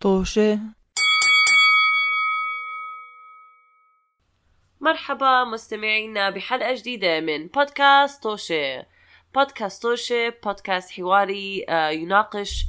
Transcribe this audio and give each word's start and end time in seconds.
طوشة. 0.00 0.58
مرحبا 4.80 5.44
مستمعينا 5.44 6.30
بحلقة 6.30 6.74
جديدة 6.74 7.20
من 7.20 7.46
بودكاست 7.46 8.22
توشي 8.22 8.82
بودكاست 9.34 9.82
توشي 9.82 10.30
بودكاست 10.30 10.90
حواري 10.90 11.64
آه، 11.68 11.90
يناقش 11.90 12.64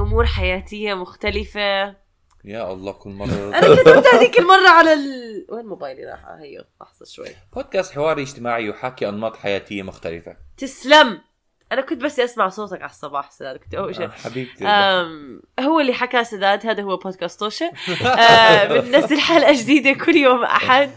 أمور 0.00 0.26
حياتية 0.26 0.94
مختلفة. 0.94 1.96
يا 2.44 2.72
الله 2.72 2.92
كل 2.92 3.10
مرة. 3.10 3.28
أنا 3.58 3.74
كتبت 3.74 4.06
هذيك 4.14 4.38
المرة 4.38 4.68
على 4.68 4.92
ال... 4.92 5.46
وين 5.48 5.66
موبايلي 5.66 6.04
راح؟ 6.04 6.24
هيو 6.26 6.64
لحظة 6.80 7.06
شوي. 7.06 7.28
بودكاست 7.54 7.92
حواري 7.92 8.22
اجتماعي 8.22 8.66
يحاكي 8.66 9.08
أنماط 9.08 9.36
حياتية 9.36 9.82
مختلفة. 9.82 10.36
تسلم! 10.56 11.20
أنا 11.72 11.80
كنت 11.80 12.02
بس 12.02 12.20
أسمع 12.20 12.48
صوتك 12.48 12.82
على 12.82 12.90
الصباح 12.90 13.30
سداد. 13.30 13.56
كنت 13.56 13.74
أول 13.74 13.94
شيء. 13.94 14.04
آه، 14.06 14.08
حبيبتي. 14.10 14.66
أم 14.66 15.40
هو 15.60 15.80
اللي 15.80 15.92
حكى 15.92 16.24
سداد 16.24 16.66
هذا 16.66 16.82
هو 16.82 16.96
بودكاست 16.96 17.40
توشة 17.40 17.72
أه 18.06 18.80
بننزل 18.80 19.20
حلقة 19.20 19.52
جديدة 19.52 19.92
كل 20.04 20.16
يوم 20.16 20.42
أحد. 20.44 20.90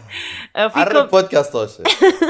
أه 0.56 0.62
عرف 0.74 0.74
فيكم 0.92 1.06
بودكاست 1.06 1.52
توشة 1.52 1.84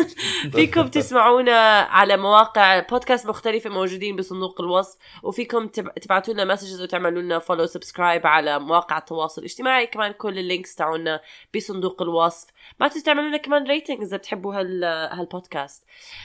فيكم 0.53 0.89
تسمعونا 0.89 1.81
على 1.81 2.17
مواقع 2.17 2.79
بودكاست 2.81 3.27
مختلفة 3.27 3.71
موجودين 3.71 4.17
بصندوق 4.17 4.61
الوصف 4.61 4.97
وفيكم 5.23 5.67
تب- 5.67 5.95
تبعتوا 5.95 6.35
لنا 6.35 6.45
messages 6.45 6.83
وتعملوا 6.83 7.23
لنا 7.23 7.39
follow 7.39 7.67
subscribe 7.67 8.27
على 8.27 8.59
مواقع 8.59 8.99
التواصل 8.99 9.41
الاجتماعي. 9.41 9.87
كمان 9.87 10.13
كل 10.13 10.39
ال 10.39 10.45
links 10.45 10.75
تاعونا 10.75 11.21
بصندوق 11.57 12.03
الوصف. 12.03 12.47
ما 12.81 12.89
تنسوا 12.89 13.03
تعملوا 13.03 13.29
لنا 13.29 13.37
كمان 13.37 13.67
rating 13.67 14.01
إذا 14.01 14.17
بتحبوا 14.17 14.55
هال 14.55 14.85
هالبودكاست. 15.13 15.85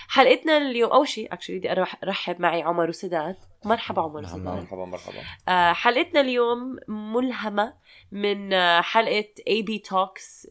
حلقتنا 0.09 0.57
اليوم 0.57 0.91
أول 0.91 1.07
شيء 1.07 1.33
actually 1.33 1.57
بدي 1.59 1.69
أرح- 1.75 2.06
ارحب 2.07 2.41
معي 2.41 2.61
عمر 2.61 2.89
وسداد. 2.89 3.35
مرحبا 3.65 4.01
عمر 4.01 4.21
وسداد. 4.21 4.39
مرحبا 4.41 4.85
مرحبا. 4.85 5.23
آه، 5.47 5.73
حلقتنا 5.73 6.21
اليوم 6.21 6.77
ملهمة 6.87 7.73
من 8.11 8.53
آه، 8.53 8.81
حلقة 8.81 9.29
AB 9.47 9.79
Talks 9.79 10.47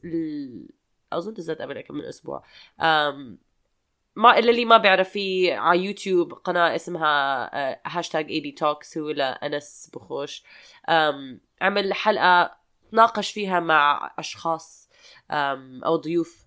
أظن 1.12 1.34
نزلت 1.38 1.62
قبل 1.62 1.80
كم 1.80 1.94
من 1.94 2.04
أسبوع. 2.04 2.44
آم، 2.80 3.38
ما 4.16 4.38
إلا 4.38 4.50
اللي 4.50 4.64
ما 4.64 4.76
بيعرف 4.76 5.08
في 5.08 5.52
على 5.52 5.84
يوتيوب 5.84 6.32
قناة 6.32 6.74
اسمها 6.74 7.50
hashtag 7.86 8.30
AB 8.30 8.52
Talks 8.52 8.98
هو 8.98 9.10
لأنس 9.10 9.90
بوخش. 9.94 10.44
عمل 11.60 11.94
حلقة 11.94 12.56
ناقش 12.92 13.32
فيها 13.32 13.60
مع 13.60 14.14
أشخاص 14.18 14.90
أو 15.30 15.96
ضيوف 15.96 16.46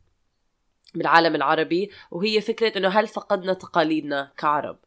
بالعالم 0.96 1.36
العربي 1.36 1.92
وهي 2.12 2.42
فكرة 2.42 2.78
إنه 2.78 2.88
هل 2.88 3.08
فقدنا 3.08 3.54
تقاليدنا 3.54 4.32
كعرب؟ 4.38 4.78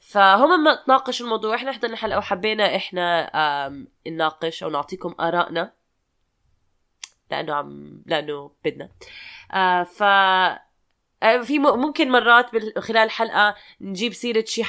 فهم 0.00 0.64
ما 0.64 0.74
تناقشوا 0.74 1.26
الموضوع. 1.26 1.54
إحنا 1.54 1.72
حضرنا 1.72 1.96
حلقه 1.96 2.18
وحبينا 2.18 2.76
إحنا 2.76 3.30
نناقش 4.06 4.62
أو 4.62 4.70
نعطيكم 4.70 5.14
آرائنا. 5.20 5.72
لأنه 7.30 7.54
عم 7.54 8.02
لأنه 8.06 8.50
بدنا. 8.64 8.90
آه 9.52 9.82
ف 9.82 10.02
آه، 11.22 11.42
في 11.42 11.58
ممكن 11.58 12.10
مرات 12.10 12.78
خلال 12.78 13.02
الحلقة 13.02 13.54
نجيب 13.80 14.12
سيرة 14.12 14.44
شي. 14.46 14.62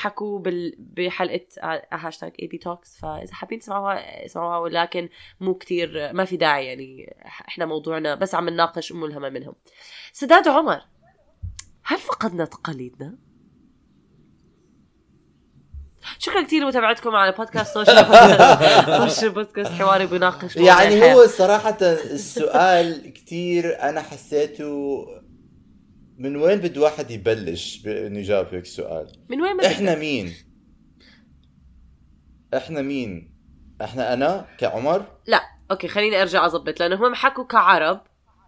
بحلقة 0.79 1.45
آه، 1.63 1.87
hashtag 1.91 2.33
AB 2.41 2.57
Talks 2.57 2.97
فإذا 2.99 3.33
حابين 3.33 3.59
تسمعوها 3.59 4.25
اسمعوها 4.25 4.57
ولكن 4.57 5.09
مو 5.39 5.53
كتير 5.53 6.13
ما 6.13 6.25
في 6.25 6.37
داعي 6.37 6.65
يعني. 6.65 7.15
إحنا 7.25 7.65
موضوعنا 7.65 8.15
بس 8.15 8.35
عم 8.35 8.49
نناقش 8.49 8.91
ملهمة 8.91 9.29
منهم. 9.29 9.53
سداد 10.13 10.47
عمر 10.47 10.81
هل 11.83 11.97
فقدنا 11.97 12.45
تقاليدنا؟ 12.45 13.30
شكرا 16.19 16.43
كثير 16.43 16.63
لمتابعتكم 16.63 17.15
على 17.15 17.31
بودكاست 17.31 17.73
social 17.73 18.05
social 18.85 19.31
podcast 19.35 19.71
حواري 19.71 20.05
بيناقش 20.05 20.57
مواضيع 20.57 20.83
يعني. 20.83 21.13
هو 21.13 21.27
صراحة 21.27 21.77
السؤال 21.81 23.13
كتير 23.13 23.81
أنا 23.81 24.01
حسيته 24.01 25.05
من 26.17 26.35
وين 26.35 26.59
بده 26.59 26.81
واحد 26.81 27.11
يبلش 27.11 27.77
بإنه 27.77 28.19
يجاوب 28.19 28.47
هيك 28.51 28.65
سؤال؟ 28.65 29.07
من 29.29 29.41
وين 29.41 29.57
بدك؟ 29.57 29.65
إحنا 29.65 29.95
مين؟ 29.95 30.33
إحنا 32.53 32.81
مين؟ 32.81 33.31
إحنا 33.81 34.13
أنا 34.13 34.45
كعمر؟ 34.57 35.05
لا 35.27 35.41
أوكي 35.71 35.87
خليني 35.87 36.21
أرجع 36.21 36.45
اضبط 36.45 36.79
لأنه 36.79 37.07
هم 37.07 37.15
حكوا 37.15 37.45
كعرب 37.45 38.01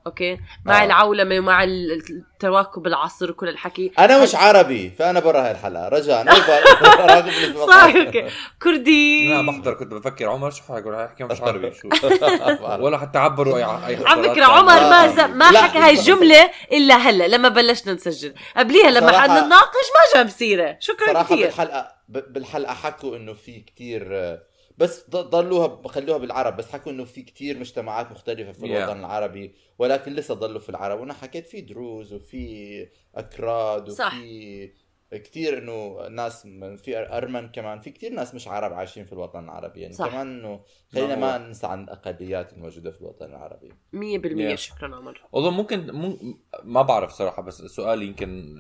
أوكي؟ 0.08 0.40
مع 0.66 0.82
آه. 0.82 0.86
العولمة 0.86 1.40
ومع 1.40 1.64
ال- 1.64 1.92
التواكب 2.10 2.88
العصر 2.88 3.32
وكل 3.32 3.50
الحكي. 3.50 3.92
أنا 4.00 4.24
مش 4.24 4.36
عربي 4.36 4.90
فأنا 5.00 5.20
برا 5.20 5.42
هاي 5.46 5.52
الحلقة 5.52 5.88
رجاء. 5.88 6.26
صح 7.68 7.84
أوكي 7.96 8.28
كردي. 8.62 9.34
أنا 9.40 9.52
بحضر 9.52 9.74
كنت 9.74 9.94
بفكر 9.94 10.30
عمر 10.30 10.52
شو 10.52 10.64
حيقول 10.64 10.96
حيحكي 10.96 11.24
مش 11.24 11.42
عربي 11.42 11.74
شو؟ 11.74 11.90
ولا 12.84 12.98
حتى 12.98 13.18
عبروا 13.20 13.58
أي 13.58 13.64
أي 13.64 14.06
على 14.06 14.30
فكرة 14.30 14.46
عمر. 14.46 14.66
ما 14.80 15.08
ز... 15.08 15.20
ما. 15.20 15.46
حكى 15.62 15.78
هاي 15.80 15.92
الجملة 16.00 16.50
إلا 16.72 16.96
هلا 16.96 17.28
لما 17.28 17.50
بلشنا 17.50 17.94
نسجل. 17.94 18.34
قبليها 18.58 18.90
لما 18.92 19.12
صراحة- 19.12 19.16
حد 19.16 19.30
نناقش 19.30 19.88
ما 19.96 20.16
جاب 20.20 20.30
سيرة. 20.30 20.78
شكرا 20.80 21.24
كثير. 21.24 21.38
بالحلقة 21.38 21.88
ب- 22.10 22.34
بالحلقة 22.34 22.74
حكوا 22.74 23.18
إنه 23.18 23.34
في 23.34 23.60
كتير 23.60 24.08
آه، 24.12 24.40
بس 24.78 25.10
ض- 25.10 25.16
ضلوها 25.30 25.88
خلوها 25.88 26.18
بالعرب 26.18 26.58
بس 26.58 26.72
حكوا 26.72 26.92
إنه 26.92 27.04
في 27.04 27.22
كتير 27.22 27.60
مجتمعات 27.60 28.12
مختلفة 28.12 28.52
في 28.52 28.60
Yeah. 28.62 28.64
الوطن 28.78 29.00
العربي 29.00 29.56
ولكن 29.80 30.14
لسه 30.14 30.34
ضلوا 30.34 30.60
في 30.60 30.70
العرب 30.70 31.00
وأنا 31.00 31.14
حكيت 31.14 31.48
في 31.48 31.62
دروز 31.62 32.14
وفي 32.14 32.88
أكراد 33.16 33.90
صح. 33.90 34.14
وفي 34.18 34.72
كتير 35.12 35.58
إنه 35.58 36.08
ناس 36.08 36.46
من 36.46 36.76
في 36.78 36.98
أرمن 37.18 37.48
كمان 37.50 37.80
في 37.80 37.92
كتير 37.92 38.12
ناس 38.14 38.36
مش 38.36 38.48
عرب 38.48 38.74
عايشين 38.74 39.06
في 39.06 39.14
الوطن 39.14 39.44
العربي 39.44 39.82
يعني 39.82 39.94
صح. 39.94 40.08
كمان 40.10 40.28
إنه 40.40 40.60
خلينا 40.94 41.16
ما 41.16 41.38
ننسى 41.38 41.68
عن 41.68 41.84
الأقليات 41.84 42.54
الموجودة 42.54 42.92
في 42.92 43.02
الوطن 43.02 43.26
العربي 43.26 43.70
مية 43.94 44.18
بالمية 44.18 44.56
Yeah. 44.56 44.60
شكرا 44.60 44.96
عمر 44.96 45.22
أظن 45.34 45.54
ممكن 45.54 45.92
مم... 45.92 46.18
ما 46.64 46.82
بعرف 46.82 47.12
صراحة 47.12 47.42
بس 47.42 47.62
السؤال 47.62 48.04
يمكن 48.04 48.56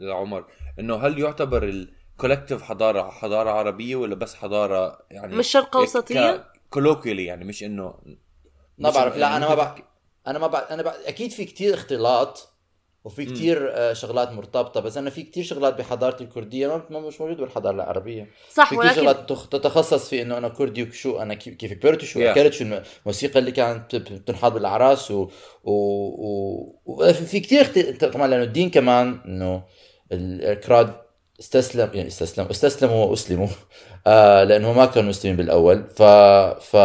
لعمر 0.00 0.44
إنه 0.78 0.94
هل 0.96 1.18
يعتبر 1.18 1.86
ال 2.24 2.28
collective 2.28 2.62
حضارة 2.62 3.10
حضارة 3.10 3.50
عربية 3.50 3.96
ولا 3.96 4.14
بس 4.14 4.34
حضارة 4.34 4.98
يعني 5.10 5.36
مش 5.36 5.46
شرق 5.48 5.76
أوسطية؟ 5.76 6.44
colloquially 6.70 7.24
يعني 7.24 7.44
مش 7.44 7.62
إنه 7.64 7.94
ما 8.78 8.90
بعرف 8.90 9.12
إنه- 9.14 9.16
لا 9.16 9.22
يعني 9.22 9.36
أنا 9.36 9.48
ما 9.48 9.54
بعرف 9.54 9.80
أنا 10.26 10.38
ما 10.38 10.46
بعرف 10.46 10.70
أنا 10.72 10.82
بعرف 10.82 10.96
أكيد 11.06 11.30
في 11.30 11.44
كتير 11.44 11.74
اختلاط 11.74 12.46
وفي 13.04 13.24
كتير 13.24 13.70
آه، 13.72 13.92
شغلات 13.92 14.32
مرتبطة 14.32 14.80
بس 14.80 14.96
أنا 14.96 15.10
في 15.10 15.22
كتير 15.22 15.44
شغلات 15.44 15.74
بحضارتي 15.78 16.24
الكردية 16.24 16.66
ما 16.68 16.82
ما 16.90 17.00
مش 17.00 17.20
موجودة 17.20 17.40
بالحضارة 17.40 17.74
العربية 17.74 18.30
صح 18.54 18.68
في 18.68 18.76
كتير 18.76 18.80
ولكن 18.86 18.96
شغلات 18.96 19.28
تخ- 19.28 19.48
تتخصص 19.48 20.08
في 20.08 20.22
إنه 20.22 20.38
أنا 20.38 20.48
كردي 20.48 20.82
وشو 20.82 21.18
أنا 21.18 21.34
كيف 21.34 21.54
كيف 21.54 21.72
كبرت 21.72 22.02
وشو 22.02 22.20
Yeah. 22.20 22.22
أكلت 22.22 22.52
شو 22.52 22.64
الموسيقى 23.04 23.38
اللي 23.38 23.52
كانت 23.52 23.96
بت- 23.96 24.12
بتنحط 24.12 24.52
بالأعراس 24.52 25.10
و, 25.10 25.28
و... 25.64 25.72
و... 25.72 26.80
وفي 26.86 27.26
في 27.26 27.40
كتير 27.40 27.60
اخت... 27.62 28.04
كمان 28.04 28.30
لأنه 28.30 28.42
الدين 28.42 28.70
كمان 28.70 29.20
إنه 29.26 29.62
الكراد 30.12 30.94
استسلم 31.40 31.90
يعني 31.94 32.08
استسلم 32.08 32.46
استسلموا 32.46 33.04
وأسلموا 33.06 33.48
آه 34.06 34.44
لأنه 34.44 34.72
ما 34.72 34.86
كانوا 34.86 35.08
مسلمين 35.08 35.36
بالأول 35.36 35.84
ف 35.96 36.02
ف 36.62 36.76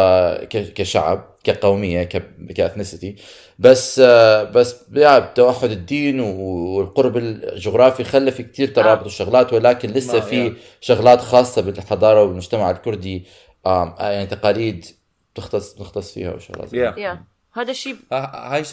ك- 0.42 0.72
كشعب 0.74 1.36
كقومية 1.44 2.02
ك... 2.02 2.22
كاثنيسيتي 2.56 3.16
بس 3.58 3.98
آه 4.04 4.42
بس 4.44 4.76
يعني 4.92 5.24
توحد 5.34 5.70
الدين 5.70 6.20
و- 6.20 6.76
والقرب 6.76 7.16
الجغرافي 7.16 8.04
خلى 8.04 8.30
في 8.32 8.42
كتير 8.42 8.68
ترابط 8.68 9.02
آه. 9.02 9.06
وشغلات 9.06 9.52
ولكن 9.52 9.88
لسه 9.90 10.14
ما- 10.14 10.20
في. 10.20 10.52
شغلات 10.80 11.20
خاصة 11.20 11.62
بالحضارة 11.62 12.22
والمجتمع 12.22 12.70
الكردي 12.70 13.26
آه 13.66 13.96
يعني 14.00 14.26
تقاليد 14.26 14.86
تختص 15.34 15.80
نختص 15.80 16.14
فيها 16.14 16.34
وشغلات 16.34 16.70
Yeah. 16.70 16.98
يا 16.98 17.24
هذا 17.52 17.70
الشيء 17.70 17.96
ها- 18.12 18.54
هاي. 18.54 18.64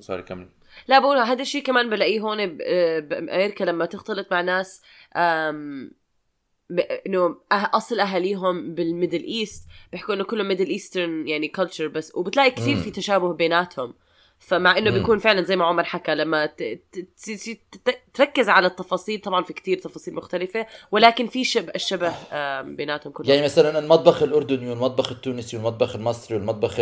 سوري 0.00 0.22
كمل 0.22 0.48
لا 0.88 0.98
بقول 0.98 1.16
هذا 1.18 1.42
الشيء 1.42 1.62
كمان 1.62 1.90
بلاقيه 1.90 2.20
هون 2.20 2.46
ب- 2.46 2.58
بامريكا 3.08 3.64
لما 3.64 3.86
تختلط 3.86 4.26
مع 4.30 4.40
ناس 4.40 4.82
إنه 7.06 7.34
أه- 7.34 7.74
أصل 7.74 8.00
أهاليهم 8.00 8.74
بال 8.74 8.87
Middle 8.87 9.24
East 9.24 9.68
بيحكوا 9.92 10.14
إنه 10.14 10.24
كلهم 10.24 10.48
Middle 10.48 10.66
Eastern 10.68 11.28
يعني 11.28 11.48
culture 11.48 11.88
بس 11.88 12.12
وبتلاقي 12.14 12.50
كثير. 12.50 12.76
في 12.76 12.90
تشابه 12.90 13.32
بيناتهم 13.32 13.94
فمع 14.38 14.78
إنه. 14.78 14.90
بيكون 14.90 15.18
فعلا 15.18 15.42
زي 15.42 15.56
ما 15.56 15.64
عمر 15.64 15.84
حكى 15.84 16.14
لما 16.14 16.52
تركز 18.14 18.48
على 18.48 18.66
التفاصيل 18.66 19.20
طبعا 19.20 19.42
في 19.44 19.52
كتير 19.52 19.78
تفاصيل 19.78 20.14
مختلفة 20.14 20.66
ولكن 20.92 21.26
في 21.26 21.44
شبه 21.44 21.72
الشبه 21.74 22.12
بيناتهم 22.62 23.12
كلهم 23.12 23.30
يعني 23.30 23.42
مثلا 23.44 23.78
المطبخ 23.78 24.22
الأردني 24.22 24.70
والمطبخ 24.70 25.12
التونسي 25.12 25.56
والمطبخ 25.56 25.94
المصري 25.96 26.36
والمطبخ 26.36 26.80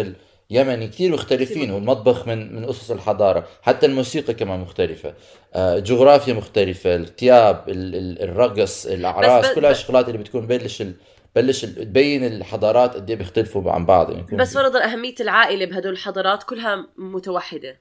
اليمني 0.50 0.88
كثير 0.88 1.12
مختلفين 1.12 1.70
والمطبخ 1.70 2.26
من 2.29 2.55
من 2.56 2.64
أسس 2.69 2.91
الحضارة 2.91 3.49
حتى 3.62 3.87
الموسيقى 3.87 4.35
كمان 4.35 4.61
مختلفة. 4.61 5.14
آه، 5.55 5.79
جغرافيا 5.79 6.35
مختلفة 6.35 6.94
الثياب 6.97 7.69
ال- 7.69 7.94
ال- 7.94 8.23
الرقص 8.23 8.87
الأعراس 8.87 9.47
بس- 9.47 9.55
كل 9.55 9.64
هاي 9.64 9.73
بس- 9.73 9.81
الشغلات 9.81 10.06
اللي 10.08 10.19
بتكون 10.19 10.47
بلش 10.47 10.82
ال... 10.82 10.94
بلش 11.37 11.64
تبين 11.64 12.25
الحضارات 12.25 12.94
قد 12.94 13.11
إيه 13.11 13.17
بيختلفوا 13.17 13.73
عن 13.73 13.87
بعض 13.87 14.11
يعني 14.12 14.26
بس 14.37 14.55
فرضا 14.55 14.85
أهمية 14.85 15.14
العائلة 15.20 15.64
بهدول 15.67 15.93
الحضارات 15.93 16.43
كلها 16.43 16.87
متوحدة. 16.97 17.81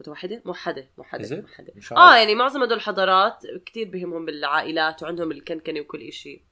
متوحدة؟ 0.00 0.42
موحده 0.44 0.88
موحده? 0.98 1.36
موحده 1.36 1.72
آه. 1.96 2.16
يعني 2.16 2.34
معظم 2.34 2.62
هدول 2.62 2.76
الحضارات 2.76 3.34
كتير 3.66 3.88
بهمهم 3.90 4.24
بالعائلات 4.26 5.02
وعندهم 5.02 5.30
الكنكنة 5.32 5.80
وكل 5.80 6.00
إشي. 6.00 6.47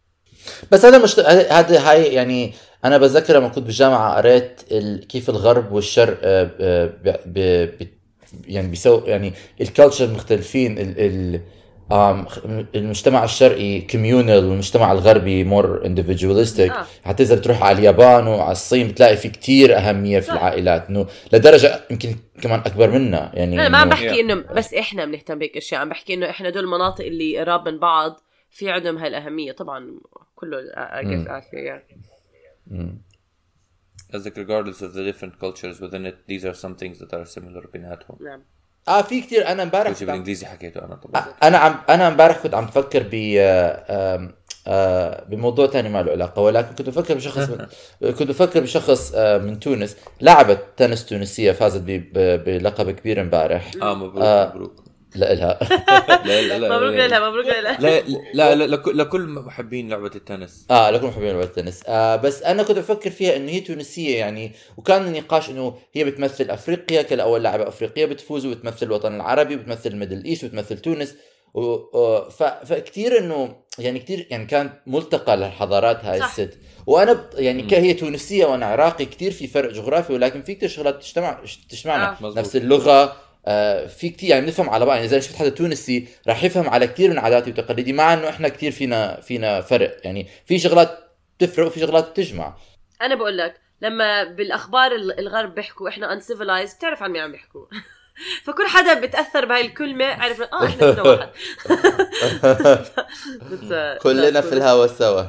بس 0.72 0.84
هذا 0.84 0.98
مش 0.98 1.18
هذا 1.18 1.90
هاي 1.90 2.04
يعني 2.14 2.52
أنا 2.84 2.98
بتذكر 2.98 3.36
لما 3.36 3.48
كنت 3.48 3.64
بالجامعة 3.64 4.16
قريت 4.16 4.60
ال... 4.72 5.06
كيف 5.06 5.30
الغرب 5.30 5.72
والشرق 5.72 6.18
آه، 6.22 6.50
آه، 6.60 6.86
ب... 6.86 7.16
ب... 7.26 7.38
ب... 7.80 7.88
يعني 8.46 8.68
بيسوي 8.68 9.02
يعني 9.06 9.32
ال 9.60 9.66
culture 9.67 10.10
مختلفين 10.10 10.78
ال... 10.78 10.94
ال... 10.98 11.40
المجتمع 12.74 13.24
الشرقي 13.24 13.80
communal 13.80 14.44
والمجتمع 14.44 14.92
الغربي 14.92 15.44
more 15.44 15.86
individualistic 15.86 16.72
آه. 16.72 16.86
حتى 17.04 17.22
اذا 17.22 17.34
بتروح 17.34 17.62
على 17.62 17.78
اليابان 17.78 18.26
وعلى 18.26 18.52
الصين 18.52 18.88
بتلاقي 18.88 19.16
في 19.16 19.28
كتير 19.28 19.78
أهمية 19.78 20.20
في. 20.20 20.32
العائلات 20.32 20.88
إنه 20.88 21.06
لدرجة 21.32 21.80
يمكن 21.90 22.16
كمان 22.42 22.60
أكبر 22.60 22.90
منا 22.90 23.30
يعني 23.34 23.56
لا 23.56 23.68
ما 23.68 23.78
عم 23.78 23.88
بحكي 23.88 24.20
إنه 24.20 24.34
بس 24.34 24.74
إحنا 24.74 25.04
بنهتم 25.04 25.38
بهيك 25.38 25.56
أشياء 25.56 25.80
عم 25.80 25.88
بحكي 25.88 26.14
إنه 26.14 26.30
إحنا 26.30 26.50
دول 26.50 26.64
المناطق 26.64 27.04
اللي 27.04 27.38
قراب 27.38 27.68
من 27.68 27.78
بعض 27.78 28.20
في 28.50 28.70
عندهم 28.70 28.98
هاي 28.98 29.08
الأهمية 29.08 29.52
طبعا 29.52 29.98
كله 30.36 30.58
I 30.74 31.04
guess. 31.04 31.30
آخر 31.30 31.56
يعني. 31.58 31.98
قصدك 34.14 34.34
regardless 34.46 34.78
of 34.78 34.92
the 34.94 35.02
different 35.12 35.40
cultures 35.40 35.80
within 35.80 36.06
it 36.06 36.16
these 36.30 36.44
are 36.44 36.54
some 36.54 36.74
things 36.82 36.98
that 36.98 37.12
are 37.12 37.24
similar 37.36 37.66
بيناتهم 37.72 38.16
نعم 38.20 38.42
آه 38.88 39.02
في 39.02 39.20
كتير 39.20 39.48
أنا 39.48 39.62
امبارح 39.62 39.92
شيء 39.92 40.06
بالإنجليزي 40.06 40.46
حكيته 40.46 40.84
أنا 40.84 40.94
طبعا 40.94 41.24
أنا 41.42 41.58
عم 41.58 41.80
أنا 41.88 42.08
امبارح 42.08 42.38
كنت 42.42 42.54
عم 42.54 42.66
بفكر 42.66 43.02
ب 43.12 43.14
آم، 43.38 44.34
آه، 44.68 45.24
بموضوع 45.24 45.66
ثاني 45.66 45.88
ما 45.88 46.02
له 46.02 46.12
علاقه 46.12 46.42
ولكن 46.42 46.68
كنت 46.74 46.88
بفكر 46.88 47.14
بشخص 47.14 47.48
من 47.50 47.66
كنت 48.18 48.22
بفكر 48.28 48.60
بشخص 48.60 49.12
آه، 49.14 49.38
من 49.38 49.60
تونس 49.60 49.96
لعبت 50.20 50.64
تنس 50.76 51.06
تونسية 51.06 51.52
فازت 51.52 51.82
بلقب 52.46 52.90
كبير 52.90 53.20
امبارح 53.20 53.70
آه 53.82 53.94
مبروك 53.94 54.22
آه. 54.24 54.48
مبروك 54.48 54.84
لا 55.16 55.34
لها 55.34 55.58
لا 56.26 56.42
لا 56.42 56.58
لا 56.58 56.76
مبروك 56.76 56.94
لا. 56.94 57.08
لها 57.08 57.28
مبروك 57.30 57.46
لها 57.46 57.80
لا 57.80 58.00
لا 58.34 58.54
لا 58.54 58.66
لكل 58.66 58.98
لكل 58.98 59.20
محبين 59.28 59.88
لعبة 59.88 60.10
التنس. 60.14 60.66
آه 60.70 60.90
لكم 60.90 61.06
محبين 61.06 61.28
لعبة 61.28 61.44
التنس. 61.44 61.82
آه 61.88 62.16
بس 62.16 62.42
أنا 62.42 62.62
كنت 62.62 62.78
بفكر 62.78 63.10
فيها 63.10 63.36
إنه 63.36 63.52
هي 63.52 63.60
تونسية 63.60 64.18
يعني 64.18 64.52
وكان 64.76 65.06
النقاش 65.06 65.50
إنه 65.50 65.74
هي 65.92 66.04
بتمثل 66.04 66.50
أفريقيا 66.50 67.02
كالاول 67.02 67.42
لاعبه 67.42 67.68
أفريقية 67.68 68.04
بتفوز 68.06 68.46
وبتمثل 68.46 68.86
الوطن 68.86 69.14
العربي 69.16 69.54
وبتمثل 69.54 69.90
ال 69.90 69.95
Middle 69.95 70.24
East 70.24 70.44
وبتمثل 70.44 70.78
تونس. 70.78 71.14
و... 71.54 71.60
و- 71.60 72.28
ف... 72.30 72.42
فكتير 72.42 73.18
إنه 73.18 73.56
يعني 73.78 73.98
كتير 73.98 74.26
يعني 74.30 74.46
كان 74.46 74.70
ملتقى 74.86 75.36
للحضارات 75.36 76.04
هاي 76.04 76.20
صح. 76.20 76.26
الست. 76.38 76.58
وأنا 76.86 77.12
ب... 77.12 77.18
يعني 77.34 77.62
مم. 77.62 77.68
كهي 77.68 77.94
تونسية 77.94 78.46
وأنا 78.46 78.66
عراقي 78.66 79.04
كتير 79.04 79.32
في 79.32 79.46
فرق 79.46 79.72
جغرافي 79.72 80.12
ولكن 80.12 80.42
في 80.42 80.54
كتير 80.54 80.68
شغلات 80.68 81.02
تجتمع 81.02 81.40
تجمعنا 81.70 82.16
آه. 82.22 82.32
نفس 82.36 82.56
اللغة 82.56 83.16
آه 83.48 83.86
في 83.86 84.08
كتير 84.08 84.30
يعني 84.30 84.46
بنفهم 84.46 84.70
على 84.70 84.86
بعض 84.86 84.94
يعني 84.96 85.06
إذا 85.08 85.20
شفت 85.20 85.36
حدا 85.36 85.48
تونسي 85.48 86.08
راح 86.28 86.44
يفهم 86.44 86.68
على 86.70 86.86
كتير 86.86 87.10
من 87.10 87.18
عاداتي 87.18 87.50
وتقاليدي 87.50 87.92
مع 87.92 88.14
إنه 88.14 88.28
إحنا 88.28 88.48
كتير 88.48 88.72
فينا 88.72 89.20
فينا 89.20 89.60
فرق. 89.60 89.96
يعني 90.04 90.26
في 90.46 90.58
شغلات 90.58 90.98
تفرق 91.38 91.66
وفي 91.66 91.80
شغلات 91.80 92.10
بتجمع 92.10 92.56
أنا 93.02 93.14
بقول 93.14 93.38
لك 93.38 93.54
لما 93.82 94.24
بالأخبار 94.24 94.92
ال- 94.92 95.18
الغرب 95.20 95.54
بيحكوا 95.54 95.88
إحنا 95.88 96.20
uncivilized 96.20 96.76
بتعرف 96.76 97.02
عن 97.02 97.10
مين 97.10 97.22
عم 97.22 97.32
بيحكوا. 97.32 97.66
فكل 98.44 98.66
حدا 98.66 99.00
بتأثر 99.00 99.44
بهاي 99.44 99.66
الكلمة 99.66 100.04
عرف 100.04 100.40
آه 100.42 100.64
إحنا 100.66 100.92
كلنا 100.92 101.02
واحد. 101.02 101.28
Uh, 103.46 103.98
كلنا 104.02 104.40
في. 104.40 104.52
الهوا 104.52 104.86
سوا. 104.86 105.22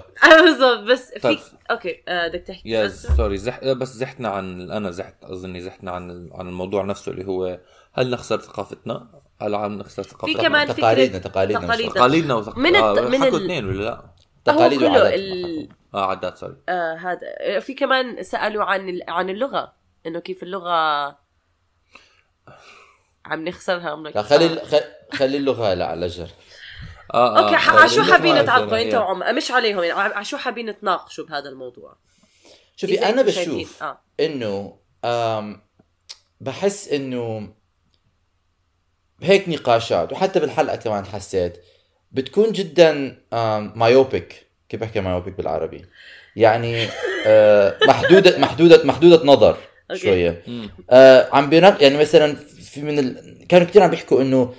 بالضبط 0.44 0.80
بس 0.92 1.12
في. 1.18 1.38
أوكي 1.72 2.04
آه، 2.08 2.28
بدك 2.28 2.42
تحكي. 2.48 2.69
يا 2.69 2.88
سوري 2.88 3.38
زح... 3.38 3.64
بس 3.64 3.88
زحتنا 3.88 4.30
عن 4.30 4.72
أنا 4.72 4.92
زحت 4.92 5.16
أظني 5.24 5.62
زحتنا 5.62 5.92
عن 5.92 6.30
عن 6.34 6.48
الموضوع 6.48 6.84
نفسه 6.84 7.12
اللي 7.12 7.25
هو 7.25 7.60
هل 7.98 8.10
نخسر 8.10 8.40
ثقافتنا؟ 8.42 9.08
هل 9.42 9.56
عم 9.56 9.74
نخسر 9.78 10.04
ثقافتنا؟ 10.04 10.42
كمان 10.42 10.68
فكرة 10.68 10.82
تقاليدنا 10.82 11.20
تقاليدنا 11.20 11.68
تقاليد. 11.68 11.88
مش- 11.88 11.94
تقاليدنا. 11.94 12.34
وثق... 12.36 12.58
من 12.58 12.76
الت- 12.76 12.84
آه 12.98 13.02
من 13.10 13.18
حكوا 13.24 13.38
ال- 13.38 13.44
اثنين 13.44 13.66
ولا 13.66 13.84
لا؟ 13.84 13.94
هو 13.96 14.04
تقاليد 14.46 14.84
وعادات 14.84 15.14
ال... 15.14 15.70
آه 15.96 16.06
عادات 16.12 16.36
سوري 16.36 16.56
آه 16.70 16.94
هذا. 16.96 17.60
في 17.60 17.74
كمان 17.74 18.24
سألوا 18.24 18.64
عن 18.64 18.90
ال... 18.90 19.02
عن 19.08 19.30
اللغة 19.30 19.74
إنه 20.06 20.20
كيف 20.20 20.44
اللغة 20.44 21.08
عم 23.26 23.48
نخسرها 23.48 23.90
عم 23.90 24.08
لا 24.08 24.22
خلي 24.22 24.50
خ- 24.66 25.16
خلي 25.16 25.38
اللغة 25.38 25.74
لا 25.74 25.86
على 25.86 26.08
جر 26.08 26.30
آه 27.14 27.40
أوكي 27.40 27.56
آه، 27.56 27.60
آه، 27.60 27.80
على 27.80 27.90
شو 27.90 28.04
حابين 28.04 28.50
أعرف 28.50 28.74
انت 28.74 28.94
وعم 28.96 29.36
مش 29.36 29.52
عليهم 29.52 29.84
يعني 29.84 30.00
على 30.02 30.26
شو 30.26 30.38
حابين 30.38 30.70
نتناقشوا 30.70 31.26
بهذا 31.26 31.50
الموضوع؟ 31.50 31.96
شوفي 32.76 33.10
أنا 33.10 33.22
بشوف 33.22 33.84
آه. 33.84 34.02
إنه 34.20 34.78
بحس 36.42 36.88
إنه 36.88 37.54
هيك 39.22 39.50
نقاشات 39.50 40.12
وحتى 40.14 40.40
بالحلقة 40.40 40.75
كمان 40.75 41.06
حسيت 41.06 41.58
بتكون 42.12 42.52
جدا 42.52 43.18
myopic 43.75 44.48
كيف 44.69 44.81
بحكي 44.81 45.00
myopic 45.00 45.38
بالعربي؟ 45.38 45.86
يعني 46.36 46.88
آه، 47.28 47.78
محدوده 47.88 48.38
محدوده 48.40 48.84
محدودة 48.84 49.25
نظر. 49.25 49.58
شوية. 49.94 50.44
آه 50.90 51.28
عم 51.34 51.50
بينق 51.50 51.84
يعني 51.84 51.98
مثلا 51.98 52.36
في 52.62 52.81
من 52.81 53.00
ال... 53.00 53.46
كانوا 53.50 53.68
كثير 53.68 53.84
عم 53.84 53.90
بيحكوا 53.90 54.22
إنه 54.22 54.54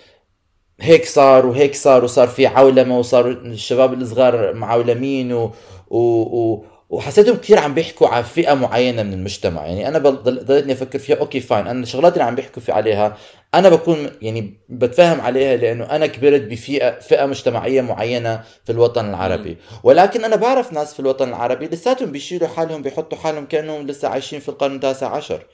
هيك 0.80 1.04
صار 1.04 1.46
وهيك 1.46 1.74
صار 1.74 2.04
وصار 2.04 2.28
في 2.28 2.46
عولمة 2.46 2.98
وصاروا 2.98 3.32
الشباب 3.32 3.92
الصغار 3.92 4.54
معولمين 4.54 5.32
و... 5.32 5.52
و... 5.90 5.98
و... 5.98 6.64
وحسيتهم 6.88 7.36
كثير 7.36 7.58
عم 7.58 7.74
بيحكوا 7.74 8.08
على 8.08 8.24
فئة 8.24 8.54
معينة 8.54 9.02
من 9.02 9.12
المجتمع. 9.12 9.66
يعني 9.66 9.88
أنا 9.88 9.98
ضليتني 9.98 10.72
أفكر 10.72 10.98
فيها 10.98 11.16
أوكي 11.16 11.40
fine 11.40 11.66
أنا 11.66 11.82
الشغلات 11.82 12.12
اللي 12.12 12.24
عم 12.24 12.34
بيحكوا 12.34 12.62
في 12.62 12.72
عليها 12.72 13.16
أنا 13.54 13.68
بكون 13.68 14.10
يعني 14.22 14.60
بتفهم 14.68 15.20
عليها 15.20 15.56
لأنه 15.56 15.84
أنا 15.84 16.06
كبرت 16.06 16.40
بفئه 16.42 16.98
فئة 17.00 17.26
مجتمعية 17.26 17.80
معينة 17.80 18.44
في 18.64 18.72
الوطن 18.72 19.08
العربي. 19.10 19.56
ولكن 19.82 20.24
أنا 20.24 20.36
بعرف 20.36 20.72
ناس 20.72 20.94
في 20.94 21.00
الوطن 21.00 21.28
العربي 21.28 21.66
لساتهم 21.66 22.12
بيشيلوا 22.12 22.48
حالهم 22.48 22.82
بيحطوا 22.82 23.18
حالهم 23.18 23.46
كأنهم 23.46 23.86
لسه 23.86 24.08
عايشين 24.08 24.40
في 24.40 24.48
القرن 24.48 24.74
التاسع 24.74 25.16
عشر. 25.16 25.46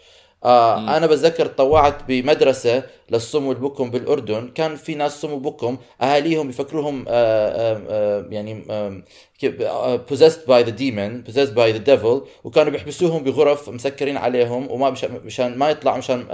آه. 0.45 0.97
أنا 0.97 1.07
بتذكر 1.07 1.47
تطوعت 1.47 1.97
بمدرسة 2.09 2.83
للصم 3.11 3.47
والبكم 3.47 3.91
بالأردن. 3.91 4.49
كان 4.55 4.77
في 4.77 4.95
ناس 4.95 5.21
صم 5.21 5.33
وبكم 5.33 5.77
أهاليهم 6.03 6.47
بيفكروهم 6.47 7.05
آه 7.09 7.49
آه 7.49 7.83
آه 7.91 8.27
يعني 8.31 8.65
آه 8.71 9.03
possessed 10.11 10.47
by 10.47 10.63
the 10.63 10.71
demon 10.71 11.23
possessed 11.29 11.55
by 11.55 11.73
the 11.73 11.83
devil. 11.91 12.29
وكانوا 12.45 12.73
بيحبسوهم 12.73 13.23
بغرف 13.23 13.69
مسكرين 13.69 14.17
عليهم 14.17 14.71
وما 14.71 14.91
مشان, 15.25 15.59
ما 15.59 15.71
يطلع 15.71 15.97
مشان 15.97 16.27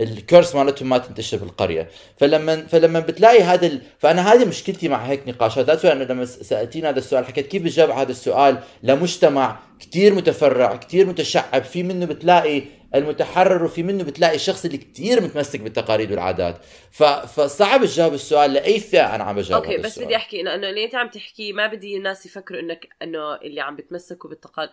الكيرس 0.00 0.54
مالتهم 0.54 0.88
ما 0.88 0.98
تنتشر 0.98 1.36
بالقرية. 1.36 1.88
فلما 2.16 2.66
فلما 2.66 3.00
بتلاقي 3.00 3.42
هذا 3.42 3.66
ال... 3.66 3.80
فأنا 3.98 4.32
هذه 4.32 4.44
مشكلتي 4.44 4.88
مع 4.88 5.04
هيك 5.04 5.28
نقاشات. 5.28 5.66
ذات 5.66 5.84
انه 5.84 6.04
لما 6.04 6.24
سألتيني 6.24 6.88
هذا 6.88 6.98
السؤال 6.98 7.26
حكيت 7.26 7.46
كيف 7.46 7.62
بتجاوب 7.62 7.90
هذا 7.90 8.10
السؤال 8.10 8.58
لمجتمع 8.82 9.58
كتير 9.82 10.14
متفرع 10.14 10.76
كتير 10.76 11.06
متشعب 11.06 11.62
في 11.62 11.82
منه 11.82 12.06
بتلاقي 12.06 12.62
المتحرر 12.94 13.64
وفي 13.64 13.82
منه 13.82 14.04
بتلاقي 14.04 14.34
الشخص 14.34 14.64
اللي 14.64 14.78
كتير 14.78 15.20
متمسك 15.20 15.60
بالتقاليد 15.60 16.10
والعادات 16.10 16.64
ف... 16.90 17.02
فصعب 17.02 17.84
تجاوب 17.84 18.14
السؤال 18.14 18.52
لأي 18.52 18.80
فئة 18.80 19.14
أنا 19.14 19.24
عم 19.24 19.36
بجاوب 19.36 19.64
أوكي 19.64 19.76
بس 19.76 19.86
السؤال. 19.86 20.06
بدي 20.06 20.16
أحكي 20.16 20.40
إنه 20.40 20.54
إنه 20.54 20.68
اللي 20.68 20.84
أنت 20.84 20.94
عم 20.94 21.08
تحكيه 21.08 21.52
ما 21.52 21.66
بدي 21.66 21.96
الناس 21.96 22.26
يفكروا 22.26 22.60
إنك 22.60 22.88
إنه 23.02 23.34
اللي 23.34 23.60
عم 23.60 23.76
بتمسكوا 23.76 24.30
بالتقاليد 24.30 24.72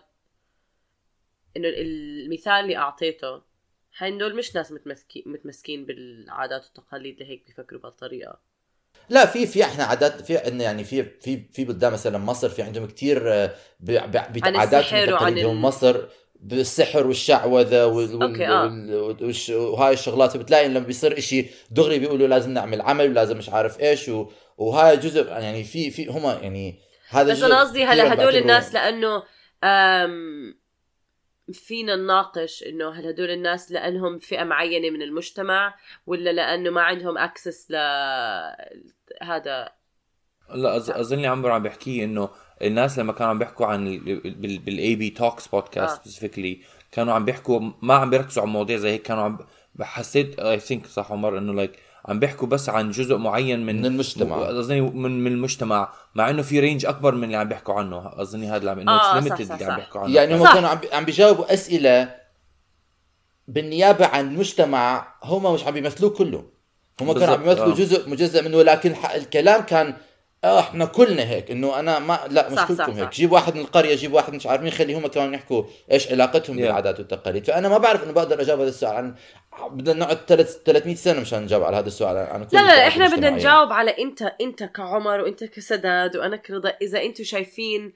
إنه 1.56 1.68
المثال 1.68 2.52
اللي 2.52 2.76
أعطيته 2.76 3.42
هاي 3.98 4.18
دول 4.18 4.36
مش 4.36 4.56
ناس 4.56 4.72
متمسكين 4.72 5.22
متمسكين 5.26 5.84
بالعادات 5.86 6.64
والتقاليد 6.64 7.22
لهيك 7.22 7.46
بيفكروا 7.46 7.80
بهالطريقة 7.80 8.49
لا 9.08 9.26
في 9.26 9.46
في 9.46 9.64
إحنا 9.64 9.84
عادات 9.84 10.20
في 10.20 10.38
عندنا 10.38 10.64
يعني 10.64 10.84
في 10.84 11.02
في 11.20 11.42
في 11.52 11.64
بلدان 11.64 11.92
مثلا 11.92 12.18
مصر 12.18 12.48
في 12.48 12.62
عندهم 12.62 12.86
كثير 12.86 13.28
عن 13.88 14.56
السحر 14.56 15.12
وعن 15.12 15.38
ال- 15.38 15.54
مصر 15.54 15.96
بالسحر 16.40 17.06
والشعوذة 17.06 17.86
وال 17.86 18.22
أوكي، 18.22 18.48
آه. 18.48 18.64
وال 18.64 19.34
وهاي 19.50 19.92
الشغلات 19.92 20.36
بتلاقي 20.36 20.68
لما 20.68 20.78
بيصير 20.78 21.18
إشي 21.18 21.46
دغري 21.70 21.98
بيقولوا 21.98 22.28
لازم 22.28 22.50
نعمل 22.50 22.80
عمل 22.80 23.10
ولازم 23.10 23.36
مش 23.38 23.48
عارف 23.48 23.80
إيش 23.80 24.08
و... 24.08 24.30
وهاي 24.56 24.96
جزء 24.96 25.26
يعني 25.26 25.64
في 25.64 25.90
في 25.90 26.06
هم 26.06 26.24
يعني 26.42 26.80
هذا 27.08 27.32
بس 27.32 27.42
أنا 27.42 27.60
قصدي 27.60 27.84
هلا 27.84 28.12
هدول 28.12 28.36
الناس 28.36 28.74
لأنه 28.74 29.22
أم 29.64 30.59
فينا 31.52 31.96
نناقش 31.96 32.62
إنه 32.62 32.90
هل 32.90 33.06
هدول 33.06 33.30
الناس 33.30 33.72
لأنهم 33.72 34.18
فئة 34.18 34.44
معينة 34.44 34.90
من 34.90 35.02
المجتمع 35.02 35.74
ولا 36.06 36.30
لأنه 36.30 36.70
ما 36.70 36.82
عندهم 36.82 37.18
access 37.18 37.70
ل 37.70 37.76
هذا 39.22 39.72
لا 40.54 40.76
اظن 40.76 41.24
عمرو 41.24 41.52
عم 41.52 41.62
بحكي 41.62 42.04
إنه 42.04 42.28
الناس 42.62 42.98
لما 42.98 43.12
كانوا 43.12 43.30
عم 43.30 43.38
بيحكوا 43.38 43.66
عن 43.66 43.98
بال 44.64 44.94
IB 44.96 45.10
Talks 45.10 45.48
podcast. 45.48 46.02
specifically 46.02 46.60
كانوا 46.92 47.14
عم 47.14 47.24
بيحكوا 47.24 47.60
ما 47.82 47.94
عم 47.94 48.10
بيركزوا 48.10 48.42
على 48.42 48.52
مواضيع 48.52 48.76
زي 48.76 48.90
هيك 48.90 49.02
كانوا 49.02 49.22
عم 49.22 49.38
حسيت 49.80 50.38
I 50.38 50.60
think 50.60 50.86
صح 50.86 51.12
عمر 51.12 51.38
إنه 51.38 51.54
like 51.54 51.78
عم 52.08 52.18
بيحكوا 52.18 52.48
بس 52.48 52.68
عن 52.68 52.90
جزء 52.90 53.16
معين 53.16 53.66
من 53.66 53.76
من 53.76 53.86
المجتمع. 53.86 54.50
اظني 54.50 54.80
من 54.80 55.24
من 55.24 55.32
المجتمع 55.32 55.92
مع 56.14 56.30
إنه 56.30 56.42
في 56.42 56.60
range 56.60 56.86
أكبر 56.86 57.14
من 57.14 57.24
اللي 57.24 57.36
عم 57.36 57.48
بيحكوا 57.48 57.74
عنه 57.74 58.10
أظني 58.22 58.48
هذا 58.48 58.56
اللي 58.56 58.70
عم 58.70 58.78
إنه 58.78 58.92
آه، 58.92 59.18
اللي 59.18 59.64
عم. 59.64 59.76
بيحكوا 59.76 60.00
عنه 60.00 60.14
يعني 60.14 60.34
هم. 60.34 60.52
كانوا 60.52 60.68
عم 60.68 60.78
عم 60.92 61.04
بيجاوبوا 61.04 61.54
أسئلة 61.54 62.14
بالنيابة 63.48 64.06
عن 64.06 64.28
المجتمع 64.28 65.14
هم 65.24 65.54
مش 65.54 65.64
عم 65.64 65.74
بيمثلوه 65.74 66.10
كله 66.10 66.44
هم 67.00 67.12
كانوا 67.12 67.34
عم 67.34 67.42
بيمثلوا 67.42 67.72
آه. 67.72 67.74
جزء 67.74 68.10
مجزء 68.10 68.44
منه 68.44 68.56
ولكن 68.56 68.94
الكلام 69.14 69.62
كان 69.62 69.94
آه 70.44 70.60
إحنا 70.60 70.84
كلنا 70.84 71.22
هيك 71.22 71.50
إنه 71.50 71.78
أنا 71.78 71.98
ما 71.98 72.20
لا 72.30 72.48
مش 72.50 72.56
صح، 72.58 72.68
كلكم 72.68 72.76
صح، 72.92 72.96
هيك 72.96 73.04
صح. 73.04 73.10
جيب 73.10 73.32
واحد 73.32 73.54
من 73.54 73.60
القرية 73.60 73.94
جيب 73.96 74.12
واحد 74.12 74.34
مش 74.34 74.46
عارف 74.46 74.62
مين 74.62 74.70
خلي 74.72 74.94
هم 74.94 75.06
كمان 75.06 75.34
يحكوا 75.34 75.64
إيش 75.92 76.12
علاقتهم 76.12 76.56
Yeah. 76.56 76.60
بالعادات 76.60 76.98
والتقاليد 76.98 77.44
فأنا 77.44 77.68
ما 77.68 77.78
بعرف 77.78 78.04
إنه 78.04 78.12
بقدر 78.12 78.40
أجاوب 78.40 78.60
هذا 78.60 78.68
السؤال 78.68 78.92
عن 78.94 79.14
بدنا 79.70 80.04
نقعد 80.04 80.18
ثلاث 80.28 80.56
300 80.66 80.94
سنة 80.94 81.20
مشان 81.20 81.42
نجاوب 81.42 81.62
على 81.62 81.76
هذا 81.76 81.86
السؤال 81.86 82.16
عن 82.16 82.44
كل 82.44 82.56
لا 82.56 82.62
لا, 82.62 82.88
إحنا 82.88 83.06
بدنا. 83.08 83.30
نجاوب 83.30 83.72
على 83.72 83.90
انت 83.98 84.32
أنت 84.40 84.62
كعمر 84.64 85.20
وأنت 85.20 85.44
كسداد 85.44 86.16
وأنا 86.16 86.36
كرضا 86.36 86.68
إذا 86.82 87.02
أنتم 87.02 87.24
شايفين 87.24 87.92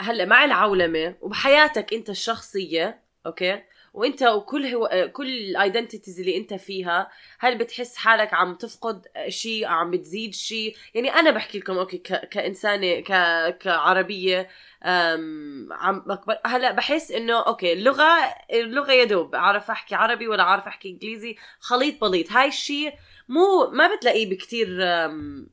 هلأ 0.00 0.24
مع 0.24 0.44
العولمة 0.44 1.14
وبحياتك 1.20 1.92
أنت 1.94 2.10
الشخصية 2.10 3.02
أوكي 3.26 3.62
وانت 3.96 4.22
وكل 4.22 4.66
هو 4.66 5.10
كل 5.12 5.28
ال 5.28 5.36
identities 5.36 6.20
اللي 6.20 6.36
انت 6.36 6.54
فيها 6.54 7.08
هل 7.38 7.58
بتحس 7.58 7.96
حالك 7.96 8.34
عم 8.34 8.54
تفقد 8.54 9.06
شيء 9.28 9.66
عم 9.66 9.90
بتزيد 9.90 10.34
شيء 10.34 10.76
يعني 10.94 11.14
أنا 11.14 11.30
بحكي 11.30 11.58
لكم 11.58 11.78
أوكي 11.78 11.98
ك... 11.98 12.28
كإنسانة 12.28 13.00
ك... 13.00 13.12
كعربية 13.58 14.48
أم... 14.84 15.68
عم 15.72 16.00
بكبر 16.00 16.38
هلأ 16.46 16.72
بحس 16.72 17.10
إنه 17.10 17.40
أوكي 17.40 17.72
اللغة 17.72 18.04
اللغة 18.52 18.92
يدوب 18.92 19.34
اعرف 19.34 19.70
أحكي 19.70 19.94
عربي 19.94 20.28
ولا 20.28 20.42
اعرف 20.42 20.66
أحكي 20.66 20.90
إنجليزي 20.90 21.36
خليط 21.60 22.00
بليط. 22.00 22.32
هاي 22.32 22.48
الشيء 22.48 22.92
مو 23.28 23.70
ما 23.72 23.96
بتلاقيه 23.96 24.30
بكتير 24.30 24.68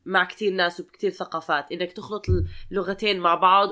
مع 0.05 0.23
كتير 0.25 0.53
ناس 0.53 0.79
وبكتير 0.79 1.11
ثقافات 1.11 1.71
إنك 1.71 1.91
تخلط 1.91 2.25
اللغتين 2.71 3.19
مع 3.19 3.35
بعض 3.35 3.69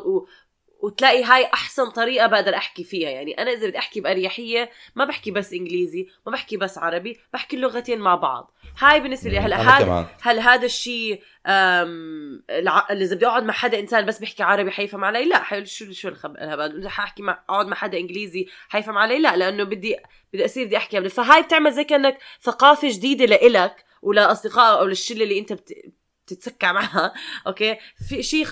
وتلاقي 0.82 1.24
هاي 1.24 1.46
أحسن 1.54 1.90
طريقة 1.90 2.28
بقدر 2.28 2.56
أحكي 2.56 2.84
فيها. 2.84 3.10
يعني 3.10 3.42
أنا 3.42 3.52
إذا 3.52 3.68
بدي 3.68 3.78
أحكي 3.78 4.02
بأريحية 4.02 4.70
ما 4.96 5.06
بحكي 5.06 5.32
بس 5.32 5.54
إنجليزي 5.54 6.08
ما 6.26 6.32
بحكي 6.32 6.58
بس 6.58 6.78
عربي 6.78 7.20
بحكي 7.34 7.56
اللغتين 7.56 8.00
مع 8.00 8.16
بعض. 8.16 8.54
هاي 8.80 9.00
بالنسبة 9.00 9.30
لي 9.30 9.40
هلا 9.40 9.80
كمان. 9.80 10.06
هل 10.22 10.40
هذا 10.40 10.66
الشيء 10.66 11.22
إذا 11.48 13.16
بدي 13.16 13.28
أقعد 13.28 13.44
مع 13.44 13.54
حدا 13.54 13.80
إنسان 13.80 14.06
بس 14.06 14.20
بيحكي 14.20 14.44
عربي 14.44 14.72
حيفهم 14.72 15.04
علي؟ 15.04 15.26
لا 15.26 15.44
حي... 15.44 15.66
شو 15.66 15.92
شو. 15.92 16.08
الهبل؟ 16.08 16.80
إذا 16.80 16.90
حاحكي 16.90 17.24
مع 17.24 17.44
أقعد 17.50 17.68
مع 17.68 17.76
حدا 17.76 17.98
إنجليزي 17.98 18.48
حيفهم 18.70 18.98
علي؟ 18.98 19.20
لا 19.20 19.36
لأنه 19.36 19.64
بدي 19.64 19.98
بدي 20.34 20.46
أصير 20.46 20.66
بدي 20.66 20.78
أحكي. 20.78 21.10
فهاي 21.10 21.42
بتعمل 21.42 21.72
زي 21.72 21.84
كأنك 21.84 22.18
ثقافة 22.42 22.90
جديدة 22.90 23.26
لإلك 23.26 23.86
ولاصدقائك 24.02 24.80
أو 24.80 24.86
للشلة 24.86 25.24
اللي 25.24 25.40
أنت 25.40 25.54
بت... 25.54 25.74
بتتسكع 26.34 26.72
معها. 26.72 27.14
أوكي؟ 27.48 27.78
في 28.10 28.24
شيء 28.24 28.48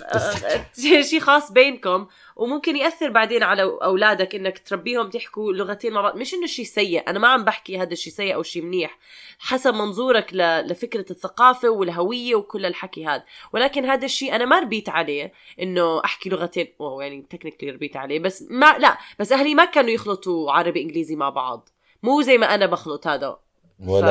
شيء 1.02 1.20
خاص 1.20 1.52
بينكم 1.52 2.08
وممكن 2.36 2.76
يأثر 2.76 3.10
بعدين 3.10 3.44
على 3.44 3.64
أولادك 3.64 4.36
إنك 4.36 4.60
تربيهم 4.68 5.10
تحكوا 5.10 5.54
لغتين 5.54 5.94
مع 5.94 6.02
بعض. 6.02 6.16
مش 6.16 6.34
إنه 6.34 6.48
شيء 6.48 6.66
سيء 6.66 7.10
أنا 7.10 7.20
ما 7.20 7.28
عم 7.28 7.44
بحكي 7.44 7.78
هذا 7.80 7.94
الشيء 7.94 8.14
سيء 8.14 8.34
أو 8.36 8.44
شيء 8.44 8.62
منيح. 8.62 8.98
حسب 9.40 9.74
منظورك 9.74 10.34
ل... 10.34 10.68
لفكرة 10.68 11.06
الثقافة 11.12 11.70
والهوية 11.70 12.36
وكل 12.36 12.66
الحكي 12.66 13.06
هذا. 13.06 13.24
ولكن 13.54 13.86
هذا 13.86 14.06
الشيء 14.06 14.36
أنا 14.36 14.46
ما 14.46 14.60
ربيت 14.60 14.90
عليه 14.90 15.34
إنه 15.62 16.02
أحكي 16.06 16.30
لغتين. 16.30 16.68
أوه 16.82 17.04
يعني 17.04 17.26
technically 17.30 17.70
ربيت 17.72 17.96
عليه 17.98 18.20
بس 18.20 18.44
ما 18.50 18.78
لا 18.78 18.98
بس 19.20 19.32
أهلي 19.32 19.56
ما 19.56 19.66
كانوا 19.66 19.90
يخلطوا 19.90 20.52
عربي 20.52 20.82
إنجليزي 20.82 21.16
مع 21.16 21.30
بعض. 21.30 21.70
مو 22.04 22.22
زي 22.22 22.38
ما 22.38 22.56
أنا 22.56 22.66
بخلط 22.66 23.08
هذا. 23.08 23.40
ولا 23.88 24.02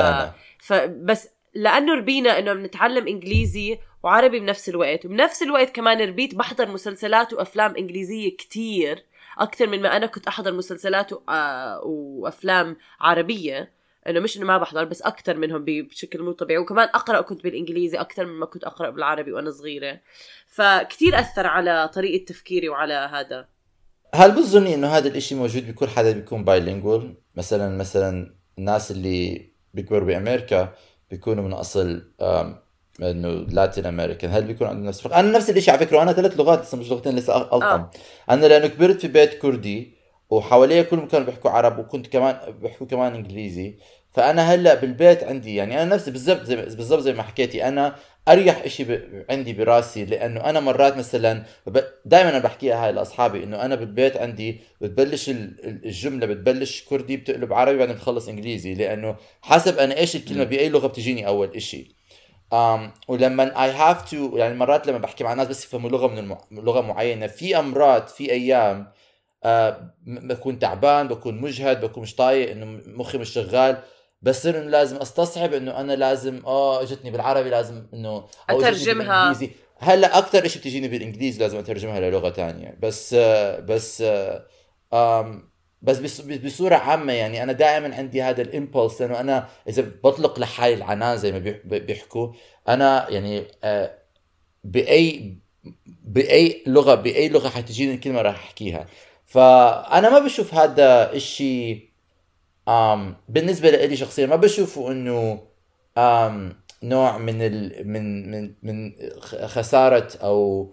ف- 0.59 0.73
أنا. 0.73 0.87
فبس 0.87 1.29
لأنه 1.55 1.95
ربينا 1.95 2.39
إنه 2.39 2.53
بنتعلم 2.53 3.07
إنجليزي 3.07 3.79
وعربي 4.03 4.41
بنفس 4.41 4.69
الوقت. 4.69 5.07
وبنفس 5.07 5.43
الوقت 5.43 5.71
كمان 5.71 6.01
ربيت 6.01 6.35
بحضر 6.35 6.69
مسلسلات 6.69 7.33
وأفلام 7.33 7.77
إنجليزية 7.77 8.37
كتير 8.37 9.05
أكثر 9.39 9.67
من 9.67 9.83
ما 9.83 9.97
أنا 9.97 10.07
كنت 10.07 10.27
أحضر 10.27 10.53
مسلسلات 10.53 11.11
آه، 11.29 11.81
وأفلام 11.85 12.77
عربية. 13.01 13.73
إنه 14.09 14.21
مش 14.21 14.37
إنه 14.37 14.47
ما 14.47 14.59
بحضر 14.59 14.85
بس 14.85 15.03
أكثر 15.03 15.37
منهم 15.37 15.65
بشكل 15.65 16.23
مو 16.23 16.33
طبيعي. 16.33 16.59
وكمان 16.59 16.89
أقرأ 16.89 17.21
كنت 17.21 17.43
بالإنجليزي 17.43 17.99
أكثر 17.99 18.27
مما 18.27 18.47
كنت 18.47 18.65
أقرأ 18.65 18.91
بالعربي 18.91 19.33
وأنا 19.33 19.51
صغيرة. 19.51 20.01
فكتير 20.47 21.21
أثر 21.21 21.47
على 21.47 21.91
طريقة 21.95 22.25
تفكيري 22.25 22.69
وعلى 22.69 22.95
هذا. 22.95 23.49
هل 24.15 24.31
بتظني 24.31 24.75
إنه 24.75 24.89
هذا 24.89 25.09
الإشي 25.09 25.35
موجود 25.35 25.69
بكل 25.69 25.89
حدا 25.89 26.13
بيكون 26.13 26.45
بايلينجوال 26.45 27.15
مثلا 27.37 27.77
مثلا 27.79 28.31
الناس 28.59 28.91
اللي 28.91 29.49
بيكبروا 29.75 30.07
بأمريكا 30.07 30.75
بيكونوا 31.11 31.45
من 31.45 31.53
أصل 31.53 32.03
إنه 33.03 33.29
لاتين 33.29 33.87
امريكان 33.87 34.31
هل 34.31 34.45
بيكون 34.45 34.67
عندهم 34.67 34.87
نفس 34.87 34.99
الفرق؟ 34.99 35.17
أنا 35.17 35.39
نفس 35.39 35.51
الشيء 35.51 35.75
على 35.75 35.87
فكرة 35.87 35.99
وأنا 35.99 36.13
ثلاث 36.13 36.41
لغات 36.41 36.63
لسه 36.63 36.79
مش 36.79 36.91
لغتين 36.91 37.17
لسه 37.17 37.37
الطم 37.37 37.63
آه. 37.63 37.91
أنا 38.31 38.47
لأنه 38.47 38.67
كبرت 38.67 39.01
في 39.01 39.09
بيت 39.09 39.35
كردي 39.35 39.99
وحواليا 40.31 40.83
كلهم 40.83 41.09
كانوا 41.09 41.27
بيحكوا 41.27 41.51
عرب 41.51 41.79
وكنت 41.79 42.07
كمان 42.07 42.37
بيحكوا 42.63 42.87
كمان 42.87 43.15
إنجليزي 43.15 43.79
فأنا 44.13 44.43
هلأ 44.43 44.75
بالبيت 44.75 45.25
عندي 45.25 45.55
يعني 45.57 45.83
أنا 45.83 45.95
نفسي 45.95 46.11
بالضبط 46.11 46.43
زي 46.45 46.57
بالضبط 46.57 47.01
زي 47.01 47.13
ما 47.13 47.23
حكيتي 47.23 47.69
أنا 47.69 47.95
أريح 48.29 48.67
شيء. 48.67 49.01
عندي 49.31 49.53
براسي 49.53 50.05
لأنه 50.05 50.41
أنا 50.41 50.61
مرات 50.61 50.97
مثلا 50.97 51.43
دائما 52.05 52.31
أنا 52.31 52.39
بحكيها 52.39 52.87
هاي 52.87 52.93
لأصحابي 52.93 53.45
إنه 53.45 53.63
أنا 53.65 53.75
بالبيت 53.75 54.17
عندي 54.17 54.61
بتبلش 54.81 55.29
ال- 55.31 55.65
ال- 55.65 55.85
الجملة 55.87 56.27
بتبلش 56.27 56.83
كردي 56.85 57.17
بتقلب 57.17 57.53
عربي 57.53 57.79
بعدين 57.79 57.95
بتخلص 57.95 58.29
إنجليزي 58.29 58.75
لأنه 58.75 59.17
حسب 59.43 59.79
أنا 59.79 59.97
إيش 59.97 60.17
الكلمة 60.17 60.45
بأي 60.45 60.69
لغة 60.69 60.87
بتجيني 60.87 61.27
أول 61.27 61.57
إشي 61.57 61.97
um, 62.55 62.81
ولما 63.09 63.65
I 63.65 63.71
have 63.71 64.11
to 64.11 64.37
يعني 64.37 64.55
مرات 64.55 64.87
لما 64.87 64.99
بحكي 64.99 65.25
مع 65.25 65.33
ناس 65.35 65.49
بس 65.49 65.65
يفهموا 65.65 65.91
لغة 65.91 66.07
من 66.07 66.19
الم... 66.19 66.37
لغة 66.53 66.81
معينة 66.81 67.27
في 67.27 67.59
مرات 67.59 68.11
في 68.11 68.33
أيام 68.33 68.93
آه 69.45 69.95
م- 70.07 70.29
بكون 70.29 70.59
تعبان 70.59 71.09
بكون 71.09 71.41
مجهد 71.41 71.81
بكون 71.81 72.03
مش 72.03 72.15
طايق 72.15 72.51
إنه 72.51 72.81
مخي 72.87 73.19
مش 73.19 73.31
شغال 73.31 73.79
بصير 74.23 74.59
إنه 74.59 74.71
لازم 74.71 74.97
أستصعب 74.97 75.53
إنه 75.55 75.81
أنا 75.81 75.93
لازم 75.93 76.43
آه 76.47 76.83
إجتني 76.83 77.11
بالعربي 77.11 77.51
لازم 77.51 77.87
إنه. 77.95 78.27
بالإنجليزي. 79.29 79.51
هلأ 79.79 80.19
أكثر 80.19 80.49
شيء 80.49 80.61
بتجيني 80.63 80.89
بالإنجليزي 80.89 81.41
لازم 81.41 81.59
أترجمها 81.59 82.01
للغة 82.01 82.29
تانية 82.29 82.79
بس 82.83 83.15
آه 83.15 83.61
بس 83.61 84.01
آه 84.03 84.47
آم 84.93 85.49
بس 85.83 85.99
بص- 85.99 86.21
بصورة 86.21 86.75
عامة 86.77 87.13
يعني 87.13 87.43
أنا 87.43 87.53
دائما 87.53 87.97
عندي 87.97 88.23
هذا 88.23 88.43
الامبولس 88.43 89.03
لأنه 89.03 89.21
أنا 89.21 89.49
إذا 89.69 89.83
بطلق 90.05 90.39
لحالي 90.39 90.75
العنان 90.75 91.17
زي 91.17 91.33
ما 91.33 91.39
بيح- 91.39 91.61
بيحكوا 91.65 92.33
أنا 92.69 93.07
يعني 93.11 93.45
آه 93.65 93.99
بأي 94.65 95.39
بأي 96.05 96.63
لغة 96.67 96.95
بأي 96.95 97.29
لغة 97.29 97.49
حتجيني 97.49 97.95
الكلمة 97.95 98.23
راح 98.23 98.35
أحكيها 98.35 98.87
فأنا 99.27 100.11
ما 100.11 100.19
بشوف 100.19 100.55
هذا 100.55 101.13
الشيء 101.13 101.88
um, 102.69 103.15
بالنسبة 103.29 103.71
لي 103.71 103.97
شخصيا 103.97 104.27
ما 104.27 104.37
بشوفه 104.37 104.93
إنه 104.93 105.41
um, 105.99 106.55
نوع 106.83 107.19
من 107.19 107.43
ال 107.43 107.89
من 107.89 108.31
من 108.31 108.55
من 108.63 108.93
خسارة 109.47 110.09
أو 110.23 110.71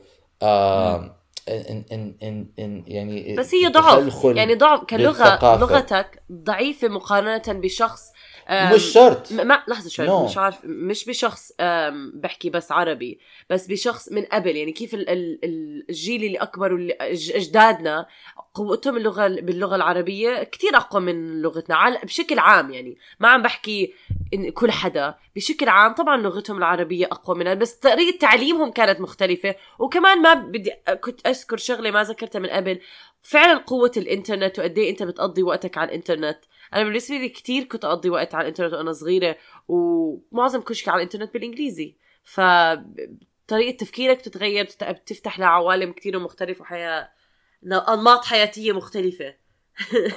إن 1.48 1.84
إن 1.92 2.16
إن 2.24 2.48
إن 2.60 2.84
يعني 2.88 3.36
بس 3.36 3.54
هي 3.54 3.68
ضعف 3.68 4.24
يعني 4.24 4.56
ضعف 4.56 4.84
كلغة. 4.84 5.56
لغتك 5.58 6.24
ضعيفة 6.32 6.88
مقارنة 6.88 7.60
بشخص 7.60 8.12
مش 8.52 8.84
شرط. 8.84 9.32
ما 9.32 9.64
لحظة 9.68 9.90
شوي 9.90 10.08
No. 10.08 10.12
مش 10.12 10.38
عارف 10.38 10.58
مش 10.64 11.06
بشخص 11.06 11.52
بحكي 12.14 12.50
بس 12.50 12.72
عربي 12.72 13.20
بس 13.50 13.68
بشخص 13.68 14.12
من 14.12 14.22
قبل 14.26 14.56
يعني 14.56 14.72
كيف 14.72 14.94
ال- 14.94 15.10
ال- 15.10 15.40
ال- 15.44 15.86
الجيل 15.90 16.24
اللي 16.24 16.38
أكبر 16.38 16.74
واللي 16.74 16.94
أجدادنا 17.36 18.06
قوتهم 18.54 18.98
اللغة 18.98 19.28
باللغة 19.28 19.76
العربية 19.76 20.44
كتير 20.44 20.78
أقوى 20.78 21.02
من 21.02 21.42
لغتنا 21.42 22.00
بشكل 22.04 22.40
عام 22.40 22.72
يعني. 22.74 22.98
ما 23.20 23.28
عم 23.28 23.42
بحكي 23.42 23.94
إن 24.34 24.50
كل 24.50 24.72
حدا 24.72 25.16
بشكل 25.36 25.70
عام 25.70 25.94
طبعا 25.94 26.18
لغتهم 26.22 26.58
العربية 26.58 27.06
أقوى 27.06 27.38
منها 27.38 27.54
بس 27.54 27.74
طريقة 27.74 28.18
تعليمهم 28.18 28.72
كانت 28.72 29.02
مختلفة. 29.02 29.56
وكمان 29.80 30.22
ما 30.22 30.34
بدي 30.34 30.72
كنت 31.02 31.28
أذكر 31.28 31.58
شغلة 31.58 31.92
ما 31.92 32.04
ذكرتها 32.04 32.40
من 32.40 32.50
قبل 32.50 32.80
فعلا 33.22 33.58
قوة 33.58 33.92
الإنترنت 33.98 34.60
وقد 34.60 34.78
إيه 34.78 34.90
أنت 34.90 35.04
بتقضي 35.04 35.44
وقتك 35.44 35.78
على 35.78 35.88
الإنترنت. 35.90 36.38
أنا 36.74 36.84
بالنسبة 36.84 37.18
لي 37.18 37.30
كتير 37.30 37.64
كنت 37.64 37.86
أقضي 37.86 38.10
وقت 38.10 38.36
على 38.36 38.42
الإنترنت 38.42 38.74
وأنا 38.74 38.94
صغيرة 38.94 39.38
ومعظم 39.68 40.62
كل 40.62 40.76
شيء 40.76 40.90
على 40.90 40.98
الإنترنت 40.98 41.34
بالإنجليزي 41.34 41.96
ف 42.24 42.42
طريقة 43.48 43.78
تفكيرك 43.78 44.18
بتتغير 44.18 44.66
بتت- 44.66 44.84
بتفتح 44.84 45.40
لعوالم 45.40 45.92
كتير 45.92 46.20
مختلفة 46.20 46.62
وحياة 46.62 47.10
أنماط 47.64 48.26
حياتية 48.26 48.72
مختلفة. 48.72 49.34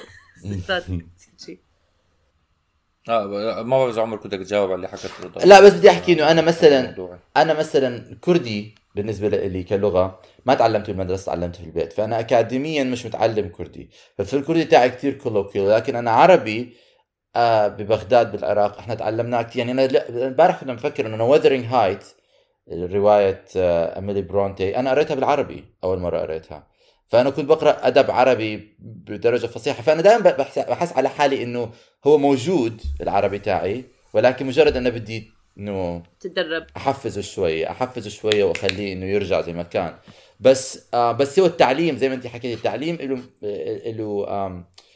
آه 3.08 3.26
ما 3.26 3.62
بعرف 3.62 3.92
إذا 3.92 4.02
عمر 4.02 4.16
كنت 4.16 4.34
تجاوب 4.34 4.72
على 4.72 4.76
اللي 4.76 4.88
رضا 5.24 5.44
لا 5.44 5.60
بس 5.60 5.72
بدي 5.72 5.90
أحكي 5.90 6.12
إنه 6.12 6.30
أنا 6.30 6.42
مثلا 6.42 6.86
موضوعي. 6.86 7.18
أنا 7.36 7.54
مثلا 7.54 8.18
كردي 8.20 8.74
بالنسبة 8.98 9.28
لي 9.28 9.62
كلغة 9.62 10.20
ما 10.46 10.54
تعلمته 10.54 10.92
بالمدرسة 10.92 11.26
تعلمته 11.26 11.58
في 11.58 11.64
البيت. 11.64 11.92
فأنا 11.92 12.20
أكاديميا 12.20 12.84
مش 12.84 13.06
متعلم 13.06 13.48
كردي. 13.48 13.90
ففي 14.18 14.34
الكردي 14.36 14.64
تاعي 14.64 14.90
كثير 14.90 15.12
colloquial 15.12 15.70
لكن 15.70 15.96
أنا 15.96 16.10
عربي 16.10 16.72
آه 17.36 17.68
ببغداد 17.68 18.32
بالعراق 18.32 18.78
إحنا 18.78 18.94
تعلمناه 18.94 19.42
كثير 19.42 19.66
يعني 19.66 19.72
أنا 19.72 20.06
امبارح 20.26 20.60
كنا 20.60 20.72
مفكر 20.72 21.06
إنه 21.06 21.24
Wuthering 21.24 21.64
Heights 21.64 22.04
رواية 22.72 23.44
آه 23.56 23.98
إميلي 23.98 24.22
برونتي 24.22 24.76
أنا 24.78 24.90
قريتها 24.90 25.14
بالعربي 25.14 25.64
أول 25.84 25.98
مرة 25.98 26.18
قريتها. 26.20 26.66
فأنا 27.08 27.30
كنت 27.30 27.48
بقرأ 27.48 27.86
أدب 27.86 28.10
عربي 28.10 28.76
بدرجة 28.78 29.46
فصيحة. 29.46 29.82
فأنا 29.82 30.02
دائما 30.02 30.30
بحس 30.56 30.92
على 30.92 31.08
حالي 31.08 31.42
إنه 31.42 31.70
هو 32.06 32.18
موجود 32.18 32.82
العربي 33.00 33.38
تاعي 33.38 33.84
ولكن 34.14 34.46
مجرد 34.46 34.76
أنا 34.76 34.90
بدي 34.90 35.37
إنه 35.58 36.02
تتدرب 36.20 36.66
احفزه 36.76 37.20
شوي 37.20 37.70
احفزه 37.70 38.10
شوي 38.10 38.42
وأخليه 38.42 38.92
إنه 38.92 39.06
يرجع 39.06 39.40
زي 39.40 39.52
ما 39.52 39.62
كان. 39.62 39.98
بس 40.40 40.88
آه 40.94 41.12
بس 41.12 41.38
هو 41.38 41.46
التعليم 41.46 41.96
زي 41.96 42.08
ما 42.08 42.14
أنت 42.14 42.26
حكيتي 42.26 42.54
التعليم 42.54 42.96
له 42.96 43.22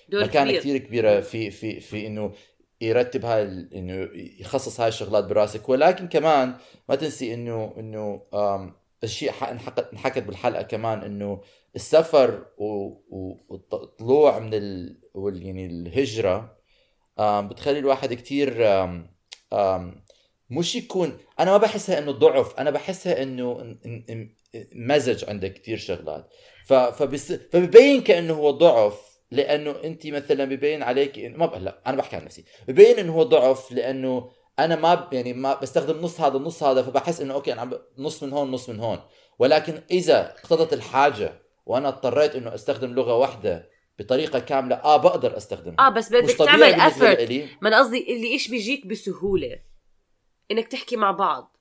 له 0.09 0.25
مكانة 0.25 0.51
كبير. 0.51 0.61
كثير 0.61 0.79
كبيرة 0.79 1.21
في 1.21 1.51
في 1.51 1.81
في 1.81 2.07
إنه 2.07 2.33
يرتب 2.81 3.25
هاي 3.25 3.43
إنه 3.75 4.09
يخصص 4.41 4.81
هاي 4.81 4.89
الشغلات 4.89 5.25
براسك. 5.25 5.69
ولكن 5.69 6.09
كمان 6.09 6.55
ما 6.89 6.95
تنسي 6.95 7.35
إنه 7.35 7.75
إنه 7.79 8.23
الشيء 9.05 9.33
انحكت 9.93 10.23
بالحلقة 10.23 10.63
كمان 10.63 10.99
إنه 10.99 11.41
السفر 11.77 12.47
والطلوع 13.49 14.39
من 14.39 14.55
ال 14.55 14.97
يعني 15.15 15.67
الهجرة 15.67 16.57
بتخلي 17.21 17.79
الواحد 17.79 18.15
كثير 18.15 18.55
مش 20.59 20.77
يكون 20.77 21.19
أنا 21.41 21.51
ما 21.51 21.57
بحسها 21.57 21.99
إنه 21.99 22.13
ضعف 22.13 22.55
أنا 22.59 22.71
بحسها 22.71 23.23
إنه 23.23 23.77
مزج 24.75 25.25
عندك 25.29 25.53
كثير 25.53 25.79
شغلات. 25.79 26.29
ف- 26.67 26.73
فبس 26.73 27.33
فببين 27.33 28.01
كأنه 28.03 28.35
هو 28.35 28.51
ضعف 28.51 29.01
لأنه 29.31 29.75
أنت 29.85 30.07
مثلا 30.07 30.45
ببين 30.45 30.83
عليك 30.83 31.19
إن 31.19 31.37
ما 31.37 31.47
ب... 31.47 31.55
لا 31.55 31.79
أنا 31.87 31.97
بحكي 31.97 32.17
عن 32.17 32.25
نفسي. 32.25 32.45
ببين 32.69 32.99
إنه 32.99 33.13
هو 33.13 33.23
ضعف 33.23 33.73
لأنه 33.73 34.31
أنا 34.59 34.77
ما 34.77 34.95
ب... 34.95 35.13
يعني 35.13 35.33
ما 35.33 35.55
بستخدم 35.61 36.01
نص 36.01 36.21
هذا 36.21 36.37
النص 36.37 36.63
هذا 36.63 36.83
فبحس 36.83 37.21
إنه 37.21 37.35
أوكي 37.35 37.53
أنا 37.53 37.61
عم 37.61 37.73
نص 37.99 38.23
من 38.23 38.33
هون 38.33 38.51
نص 38.51 38.69
من 38.69 38.81
هون. 38.81 38.99
ولكن 39.39 39.81
إذا 39.91 40.31
اقتضت 40.31 40.73
الحاجة 40.73 41.43
وأنا 41.67 41.89
اضطريت 41.89 42.37
إنه 42.37 42.55
أستخدم 42.55 42.95
لغة 42.95 43.17
واحدة 43.17 43.69
بطريقة 43.99 44.39
كاملة 44.39 44.77
آه 44.77 44.97
بقدر 44.97 45.37
أستخدمها. 45.37 45.77
آه 45.87 45.89
بس 45.89 46.09
بدك 46.13 46.25
تعمل. 46.47 46.61
ما 47.63 47.69
أنا 47.69 47.79
قصدي 47.79 48.15
اللي 48.15 48.27
إيش 48.33 48.49
بيجيك 48.49 48.87
بسهولة. 48.87 49.72
إنك 50.53 50.69
تحكي 50.69 50.97
مع 50.97 51.11
بعض. 51.11 51.57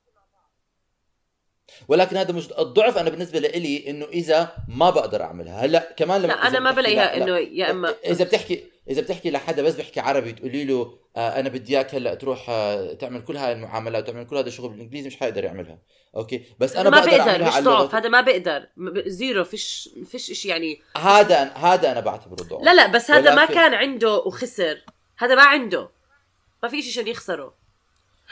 ولكن 1.88 2.18
هذا 2.18 2.34
مش 2.34 2.52
الضعف. 2.60 2.98
أنا 2.98 3.10
بالنسبة 3.10 3.40
لي 3.40 3.90
إنه 3.90 4.06
إذا 4.06 4.56
ما 4.68 4.90
بقدر 4.90 5.22
أعملها. 5.22 5.66
هلأ 5.66 5.94
كمان 5.98 6.22
لما 6.22 6.28
لا 6.28 6.48
أنا 6.48 6.60
ما 6.60 6.72
بلاقيها 6.72 7.06
لا- 7.06 7.18
لا. 7.20 7.24
إنه 7.24 7.38
يا 7.38 7.72
اما 7.72 7.96
إذا 8.06 8.26
بتحكي 8.26 8.64
إذا 8.90 9.02
بتحكي 9.02 9.32
لحدا 9.32 9.62
بس 9.62 9.76
بيحكي 9.76 10.00
عربي 10.00 10.32
تقولي 10.32 10.64
له 10.64 10.98
آه 11.18 11.40
أنا 11.40 11.50
بدي 11.50 11.78
إياك 11.78 11.96
هلأ 11.96 12.14
تروح 12.16 12.50
آه 12.50 12.94
تعمل 12.94 13.24
كل 13.24 13.38
هاي 13.38 13.52
المعاملات 13.52 14.10
وتعمل 14.10 14.26
كل 14.26 14.38
هذا 14.38 14.48
الشغل 14.48 14.70
بالإنجليزي 14.70 15.08
مش 15.08 15.18
حيقدر 15.18 15.44
يعملها. 15.44 15.80
أوكي؟ 16.16 16.46
بس 16.60 16.76
أنا 16.76 16.90
ما 16.90 17.00
بقدر 17.00 17.18
بقدر 17.18 17.32
أعملها 17.32 17.60
مش 17.60 17.66
ضعف. 17.66 17.96
هذا 17.96 18.10
ما 18.10 18.22
بقدر 18.22 18.68
zero. 19.08 19.44
فيش 19.44 19.90
فيش 20.06 20.32
شيء 20.32 20.52
يعني 20.52 20.82
هذا 20.98 21.44
هذا 21.44 21.92
أنا 21.92 22.00
بعتبره 22.00 22.44
ضعف. 22.44 22.64
لا 22.64 22.74
لا 22.74 22.88
بس 22.88 23.12
هذا 23.12 23.36
ما 23.36 23.46
كان 23.46 23.74
عنده 23.74 24.16
وخسر. 24.16 24.82
هذا 25.18 25.36
ما 25.36 25.44
عنده. 25.44 25.90
ما 26.64 26.70
في 26.70 26.82
شيء 26.82 26.92
عشان 26.92 27.08
يخسره. 27.08 27.61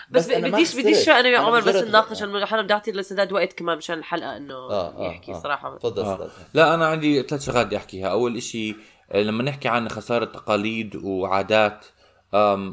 بس, 0.09 0.27
بس 0.31 0.37
بديش 0.37 0.75
بديش 0.75 0.97
خسرت. 0.97 1.09
أنا 1.09 1.29
ويا 1.29 1.37
أنا 1.39 1.47
عمر 1.47 1.59
بس 1.59 1.75
نناقش 1.75 2.23
أنا 2.23 2.61
بدي 2.61 2.73
أعطي 2.73 2.91
لسداد 2.91 3.31
وقت 3.33 3.53
كمان 3.53 3.77
مشان 3.77 3.99
الحلقة 3.99 4.37
إنه 4.37 4.53
آه، 4.55 4.97
آه، 4.97 5.07
يحكي 5.07 5.31
آه. 5.33 5.39
صراحة 5.39 5.77
تفضل 5.77 6.03
آه. 6.03 6.29
لا 6.53 6.73
أنا 6.73 6.87
عندي 6.87 7.23
ثلاث 7.23 7.45
شغلات 7.45 7.65
بدي 7.65 7.77
أحكيها 7.77 8.07
أول 8.07 8.37
إشي 8.37 8.75
آه، 9.11 9.21
لما 9.21 9.43
نحكي 9.43 9.67
عن 9.67 9.89
خسارة 9.89 10.25
تقاليد 10.25 10.95
وعادات 10.95 11.85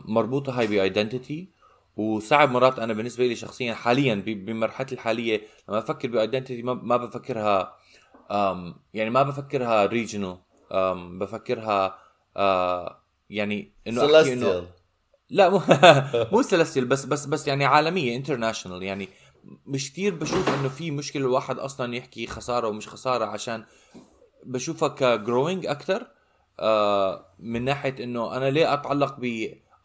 مربوطة 0.07 0.59
هاي 0.59 0.67
ب 0.67 0.76
identity 0.76 1.49
وصعب 1.97 2.51
مرات 2.51 2.79
أنا 2.79 2.93
بالنسبة 2.93 3.27
لي 3.27 3.35
شخصيا 3.37 3.75
حاليا 3.75 4.15
ب- 4.15 4.45
بمرحلتي 4.47 4.95
الحالية 4.95 5.41
لما 5.69 5.79
أفكر 5.79 6.09
ب 6.09 6.15
identity 6.15 6.63
ما 6.63 6.75
ما 6.75 6.97
بفكرها 6.97 7.77
يعني 8.95 9.11
ما 9.11 9.23
بفكرها 9.23 9.87
regional 9.87 10.37
بفكرها 11.19 11.99
آه، 12.37 13.01
يعني 13.31 13.73
إنه 13.87 14.05
أحكي 14.21 14.33
إنه. 14.33 14.67
لا 15.31 15.49
مو 15.49 15.61
مو 16.33 16.43
سلسل 16.43 16.85
بس 16.85 17.05
بس 17.05 17.27
بس 17.27 17.49
يعني 17.49 17.65
عالمية 17.65 18.17
international 18.17 18.83
يعني 18.83 19.09
مش 19.67 19.93
كتير 19.93 20.15
بشوف 20.15 20.49
إنه 20.49 20.69
في 20.69 20.91
مشكلة 20.91 21.23
الواحد 21.23 21.59
أصلا 21.59 21.95
يحكي 21.97 22.27
خسارة 22.27 22.69
ومش 22.69 22.89
خسارة 22.89 23.25
عشان 23.25 23.65
بشوفها 24.45 24.89
ك 24.89 24.98
growing 24.98 25.67
أكثر 25.67 26.07
آه 26.61 27.27
من 27.39 27.65
ناحية 27.65 28.05
إنه 28.05 28.37
أنا 28.37 28.51
ليه 28.51 28.73
أتعلق 28.75 29.17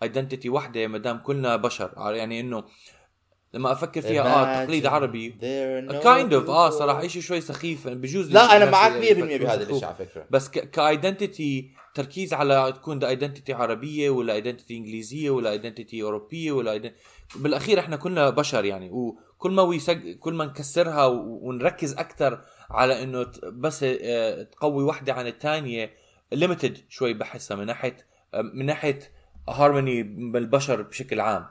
ب 0.02 0.07
identity 0.07 0.50
واحدة 0.50 0.88
ما 0.88 0.98
دام 0.98 1.18
كلنا 1.18 1.56
بشر؟ 1.56 1.94
يعني 1.98 2.40
إنه 2.40 2.64
لما 3.54 3.72
أفكر 3.72 4.02
فيها 4.02 4.24
آه 4.62 4.66
تقليد 4.66 4.86
عربي. 4.86 5.30
kind 6.04 6.34
of 6.34 6.50
آه. 6.50 6.70
صراحة 6.70 7.08
شيء 7.08 7.22
شوي 7.22 7.42
سخيف 7.42 7.88
بجوز 7.88 8.32
لا 8.32 8.58
أنا 8.58 8.72
معك 8.72 8.92
100% 8.92 8.96
اللي 8.96 9.10
يفكروا 9.10 9.38
بهذا. 9.38 9.64
الشيء 9.70 9.86
على 9.86 9.96
فكرة. 9.96 10.26
بس 10.30 10.50
ك 10.50 10.63
identity 10.63 11.72
تركيز 11.94 12.34
على 12.34 12.74
تكون 12.76 13.00
ده 13.00 13.10
identity 13.10 13.54
عربية 13.54 14.10
ولا 14.10 14.34
identity 14.34 14.78
إنجليزية 14.78 15.30
ولا 15.30 15.52
identity 15.52 16.04
أوروبية 16.04 16.52
ولا. 16.52 16.92
بالأخير 17.36 17.80
إحنا 17.80 17.96
كلنا 17.96 18.30
بشر 18.30 18.66
يعني 18.66 18.90
وكل 18.92 19.52
ما 19.52 19.62
ويسج... 19.62 20.18
كل 20.18 20.34
ما 20.34 20.46
نكسرها 20.46 21.06
ونركز 21.06 21.94
أكثر 21.94 22.42
على 22.70 23.04
إنه 23.04 23.32
بس 23.44 23.84
آه، 23.84 24.44
تقوي 24.44 24.84
واحدة 24.84 25.14
عن 25.14 25.28
الثانية 25.28 25.92
ليمتد 26.32 26.78
شوي 26.90 27.14
بحسها 27.14 27.58
من 27.58 27.66
ناحية 27.66 27.98
من 28.54 28.66
ناحية 28.66 29.00
هارموني 29.50 30.04
بالبشر 30.04 30.82
بشكل 30.82 31.20
عام 31.20 31.46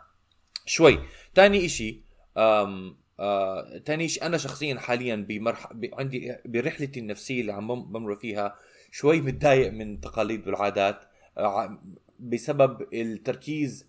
شوي 0.67 0.99
تاني 1.35 1.67
إشي 1.67 2.03
أم 2.37 2.97
آه، 3.21 3.83
شيء 4.07 4.27
أنا 4.27 4.37
شخصيا 4.39 4.79
حاليا 4.79 5.17
بمرح... 5.17 5.73
ب... 5.73 5.89
عندي 5.93 6.37
برحلتي 6.45 7.01
النفسية 7.01 7.41
اللي 7.41 7.53
عم 7.53 7.69
بم- 7.69 7.93
بمر 7.93 8.17
فيها 8.17 8.55
شوي 8.91 9.21
متضايق 9.21 9.73
من 9.73 9.95
التقاليد 9.95 10.47
والعادات 10.49 11.01
آه، 11.39 11.61
ع- 11.61 11.79
بسبب 12.19 12.87
التركيز 12.93 13.87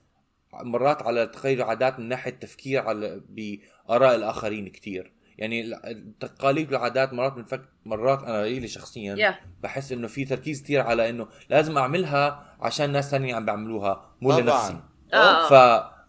مرات 0.53 1.01
على 1.03 1.25
تغير 1.27 1.57
العادات 1.57 1.99
من 1.99 2.09
ناحية 2.09 2.31
تفكير 2.31 2.81
على 2.81 3.21
بآراء 3.29 4.15
الآخرين 4.15 4.67
كتير 4.67 5.11
يعني 5.37 5.61
ال- 5.61 5.85
التقاليد 5.85 6.73
والعادات 6.73 7.13
مرات 7.13 7.33
بنفك 7.33 7.61
مرات 7.85 8.23
أنا 8.23 8.43
لي 8.45 8.67
شخصيا 8.67 9.15
يا 9.15 9.35
بحس 9.63 9.91
إنه 9.91 10.07
في 10.07 10.25
تركيز 10.25 10.61
كتير 10.63 10.81
على 10.81 11.09
إنه 11.09 11.27
لازم 11.49 11.77
أعملها 11.77 12.55
عشان 12.61 12.91
ناس 12.91 13.11
ثانية 13.11 13.35
عم 13.35 13.45
بيعملوها 13.45 14.15
مو. 14.21 14.39
لنفسي 14.39 14.79
آه. 15.13 15.49
ف 15.49 15.53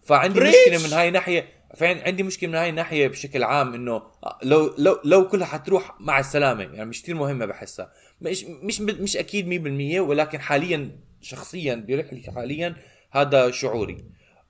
فعندي 0.07 0.41
Preach. 0.41 0.47
مشكلة 0.69 0.87
من 0.89 0.93
هاي 0.93 1.09
الناحيه 1.09 1.49
فعن 1.77 1.99
عندي 1.99 2.23
مشكلة 2.23 2.51
من 2.51 2.57
هاي 2.57 2.69
الناحية 2.71 3.09
بشكل 3.09 3.43
عام 3.43 3.75
إنه 3.75 4.03
لو 4.43 4.75
لو 4.79 4.99
لو 5.05 5.29
كلها 5.29 5.47
حتروح 5.47 6.01
مع 6.01 6.19
السلامة 6.19 6.63
يعني 6.63 6.85
مش 6.85 7.03
كثير 7.03 7.15
مهمة 7.15 7.47
بحسها. 7.47 7.93
مش 8.21 8.45
مش 8.45 8.81
مش 8.81 9.17
أكيد 9.17 9.47
100% 9.97 10.01
ولكن 10.01 10.41
حاليا 10.41 10.99
شخصيا 11.21 11.75
برحلتي 11.89 12.31
حاليا 12.31 12.77
هذا 13.11 13.51
شعوري. 13.51 14.05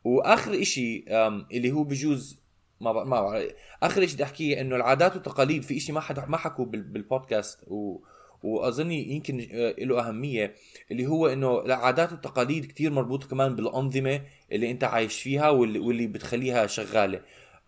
وآخر 0.05 0.63
إشي 0.63 1.05
اللي 1.53 1.73
هو 1.73 1.85
بجوز 1.85 2.43
ما 2.81 3.05
ما 3.05 3.45
آخر 3.83 4.07
شيء 4.07 4.15
بدي 4.15 4.25
أحكيه 4.25 4.61
إنه 4.61 4.77
العادات 4.77 5.15
والتقاليد 5.15 5.63
في 5.63 5.81
شيء 5.81 5.95
ما 5.95 6.01
حدا 6.01 6.27
ما 6.27 6.37
حكوا 6.37 6.65
بال- 6.65 6.83
بالبودكاست 6.83 7.61
و 7.67 7.99
وأظني 8.43 9.13
يمكن 9.13 9.49
آه، 9.53 9.75
له 9.79 10.09
أهمية 10.09 10.55
اللي 10.91 11.07
هو 11.07 11.27
إنه 11.27 11.61
العادات 11.61 12.13
والتقاليد 12.13 12.65
كتير 12.65 12.91
مربوطة 12.91 13.29
كمان 13.29 13.57
بالأنظمة 13.57 14.21
اللي 14.53 14.71
أنت 14.71 14.85
عايش 14.85 15.23
فيها 15.23 15.51
واللي, 15.51 15.79
واللي 15.79 16.07
بتخليها 16.07 16.67
شغالة. 16.67 17.21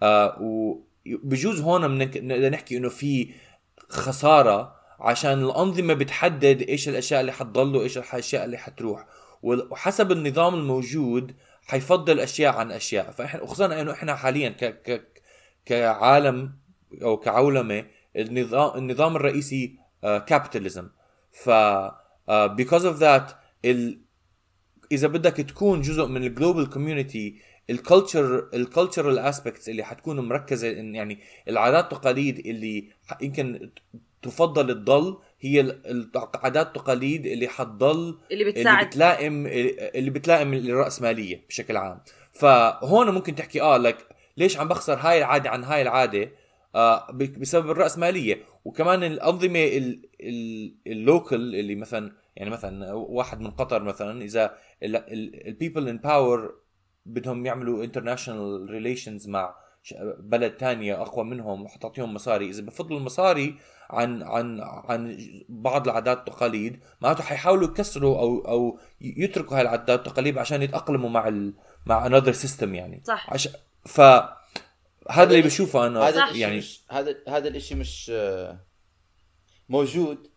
آه 0.03 0.39
وبجوز 0.41 1.61
هون 1.61 2.05
بدنا 2.05 2.49
نحكي 2.49 2.77
إنه 2.77 2.89
في 2.89 3.29
خسارة 3.89 4.75
عشان 5.01 5.45
الأنظمة 5.45 5.95
بتحدد 5.95 6.63
إيش 6.63 6.89
الأشياء 6.89 7.21
اللي 7.21 7.33
حتضل 7.33 7.77
وايش 7.77 7.99
الأشياء 7.99 8.45
اللي 8.45 8.57
حتروح. 8.59 9.07
وحسب 9.43 10.13
النظام 10.13 10.55
الموجود 10.55 11.35
حيفضل 11.63 12.21
أشياء 12.21 12.55
عن 12.55 12.73
أشياء. 12.73 13.11
فإحنا 13.11 13.47
خصوصا 13.47 13.81
إنه 13.81 13.93
إحنا 13.93 14.15
حاليا 14.15 14.49
ك 14.49 14.65
ك 14.65 15.23
كعالم 15.67 16.53
أو 17.03 17.17
كعولمة 17.17 17.85
النظام 18.17 18.79
النظام 18.79 19.17
الرئيسي 19.17 19.84
capitalism 20.27 20.89
ف 21.33 21.49
آه، 21.49 22.57
because 22.57 22.83
of 22.83 23.01
that 23.01 23.35
ال 23.65 24.01
إذا 24.93 25.09
بدك 25.09 25.33
تكون 25.37 25.81
جزء 25.81 26.07
من 26.07 26.25
ال 26.25 26.31
global 26.31 26.71
community 26.71 27.39
ال 27.71 27.80
culture 27.80 28.49
ال 28.55 28.62
cultural 28.62 29.19
aspects 29.19 29.69
اللي 29.69 29.83
حتكون 29.85 30.21
مركزة 30.29 30.71
إن 30.71 30.95
يعني 30.95 31.19
العادات 31.49 31.93
والتقاليد 31.93 32.39
اللي 32.47 32.89
يمكن 33.23 33.71
تفضل 34.23 34.67
تضل 34.75 35.19
هي 35.41 35.61
ال- 35.61 36.11
العادات 36.35 36.67
والتقاليد 36.67 37.27
اللي 37.27 37.49
حتضل 37.49 37.99
اللي 37.99 38.19
اللي 38.31 38.45
بتساعد. 38.45 38.87
بتلائم 38.87 39.47
اللي 39.47 40.11
بتلائم 40.11 40.55
الرأسمالية 40.55 41.45
بشكل 41.49 41.77
عام. 41.77 42.01
فهون 42.33 43.11
ممكن 43.11 43.35
تحكي 43.35 43.61
آه 43.63 43.77
لك 43.77 44.09
ليش 44.37 44.57
عم 44.59 44.69
بخسر 44.69 44.95
هاي 44.99 45.19
العادة 45.19 45.51
عن 45.51 45.65
هاي 45.65 45.83
العادة؟ 45.83 46.31
آه 46.75 47.11
بسبب 47.13 47.71
الرأسمالية 47.71 48.54
وكمان 48.65 49.05
الأنظمة 49.05 49.65
ال- 49.65 50.09
ال- 50.21 50.75
ال 50.87 50.98
local 50.98 51.55
اللي 51.55 51.75
مثلا 51.75 52.13
يعني 52.37 52.51
مثلا 52.51 52.93
واحد 52.93 53.41
من 53.41 53.51
قطر 53.51 53.83
مثلا 53.83 54.23
إذا 54.23 54.55
ال 54.83 54.98
people 54.98 55.89
in 55.89 55.99
power 55.99 56.55
بدهم 57.07 57.47
يعملوا 57.47 57.85
international 57.85 58.71
relations 58.71 59.29
مع 59.29 59.55
بلد 60.19 60.51
تانية 60.57 61.03
أقوى 61.03 61.25
منهم 61.25 61.63
وحتعطيهم 61.63 62.15
مصاري 62.15 62.51
إذا 62.51 62.63
بفضلوا 62.63 62.99
المصاري 62.99 63.55
عن 63.91 64.23
عن 64.23 64.61
عن 64.61 65.19
بعض 65.49 65.89
العادات 65.89 66.19
والتقاليد 66.19 66.81
معناته 67.01 67.25
حيحاولوا 67.25 67.69
يكسروا 67.69 68.19
أو 68.19 68.39
أو 68.39 68.79
يتركوا 69.01 69.57
هاي 69.57 69.63
العادات 69.63 69.99
والتقاليد 70.07 70.39
عشان 70.39 70.63
يتأقلموا 70.63 71.11
مع 71.11 71.29
ال 71.29 71.55
مع 71.87 72.09
another 72.09 72.35
system 72.35 72.63
يعني 72.69 73.03
صح. 73.05 73.33
عش... 73.33 73.49
ف 73.87 74.01
هذا 75.11 75.31
اللي 75.31 75.43
بشوفه 75.43 75.87
أنا. 75.87 76.09
هذا 76.09 76.31
يعني 76.37 76.57
مش 76.57 76.81
هذا 76.91 77.17
هذا 77.29 77.49
الإشي 77.49 77.75
مش 77.75 78.11
آه، 78.15 78.59
موجود. 79.69 80.31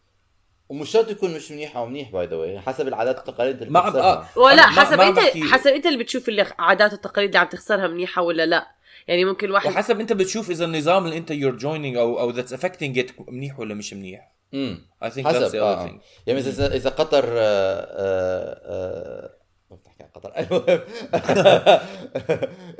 ومش 0.69 0.89
شرط 0.89 1.09
يكون 1.11 1.33
مش 1.33 1.51
منيح 1.51 1.77
أو 1.77 1.85
منيح 1.85 2.11
باي 2.11 2.27
ذا 2.27 2.61
حسب 2.61 2.87
العادات 2.87 3.17
والتقاليد 3.17 3.61
اللي 3.61 3.73
ما. 3.73 3.79
آه. 3.99 4.27
ولا 4.35 4.61
حسب 4.61 4.97
ما 4.97 5.07
انت 5.07 5.17
بحكي- 5.17 5.43
حسب 5.43 5.67
أنت 5.67 5.85
اللي 5.85 5.97
بتشوف 5.97 6.29
اللي 6.29 6.45
عادات 6.59 6.91
والتقاليد 6.91 7.29
اللي 7.29 7.39
عم 7.39 7.47
تخسرها 7.47 7.87
منيحة 7.87 8.21
ولا 8.21 8.45
لا. 8.45 8.67
يعني 9.07 9.25
ممكن 9.25 9.51
واحد 9.51 9.67
وحسب 9.69 9.99
أنت 9.99 10.13
بتشوف 10.13 10.49
إذا 10.49 10.65
النظام 10.65 11.05
اللي 11.05 11.17
أنت 11.17 11.33
you're 11.33 11.61
joining 11.61 11.97
أو 11.97 12.19
أو 12.19 12.33
that's 12.33 12.49
affecting 12.59 12.97
it 12.97 13.11
منيح 13.31 13.59
ولا 13.59 13.73
مش 13.73 13.93
منيح. 13.93 14.31
امم 14.53 14.85
the 15.03 15.05
آه. 15.05 15.85
other 15.85 15.89
thing. 15.89 15.99
يعني 16.27 16.39
اذا 16.39 16.75
إذا 16.75 16.89
قطر 16.89 17.25
آه، 17.27 17.37
آه، 17.37 18.61
آه، 18.65 19.29
ما 19.71 19.75
بتحكي 19.77 20.03
عن 20.03 20.06
قطر 20.17 20.31
المهم. 20.37 20.79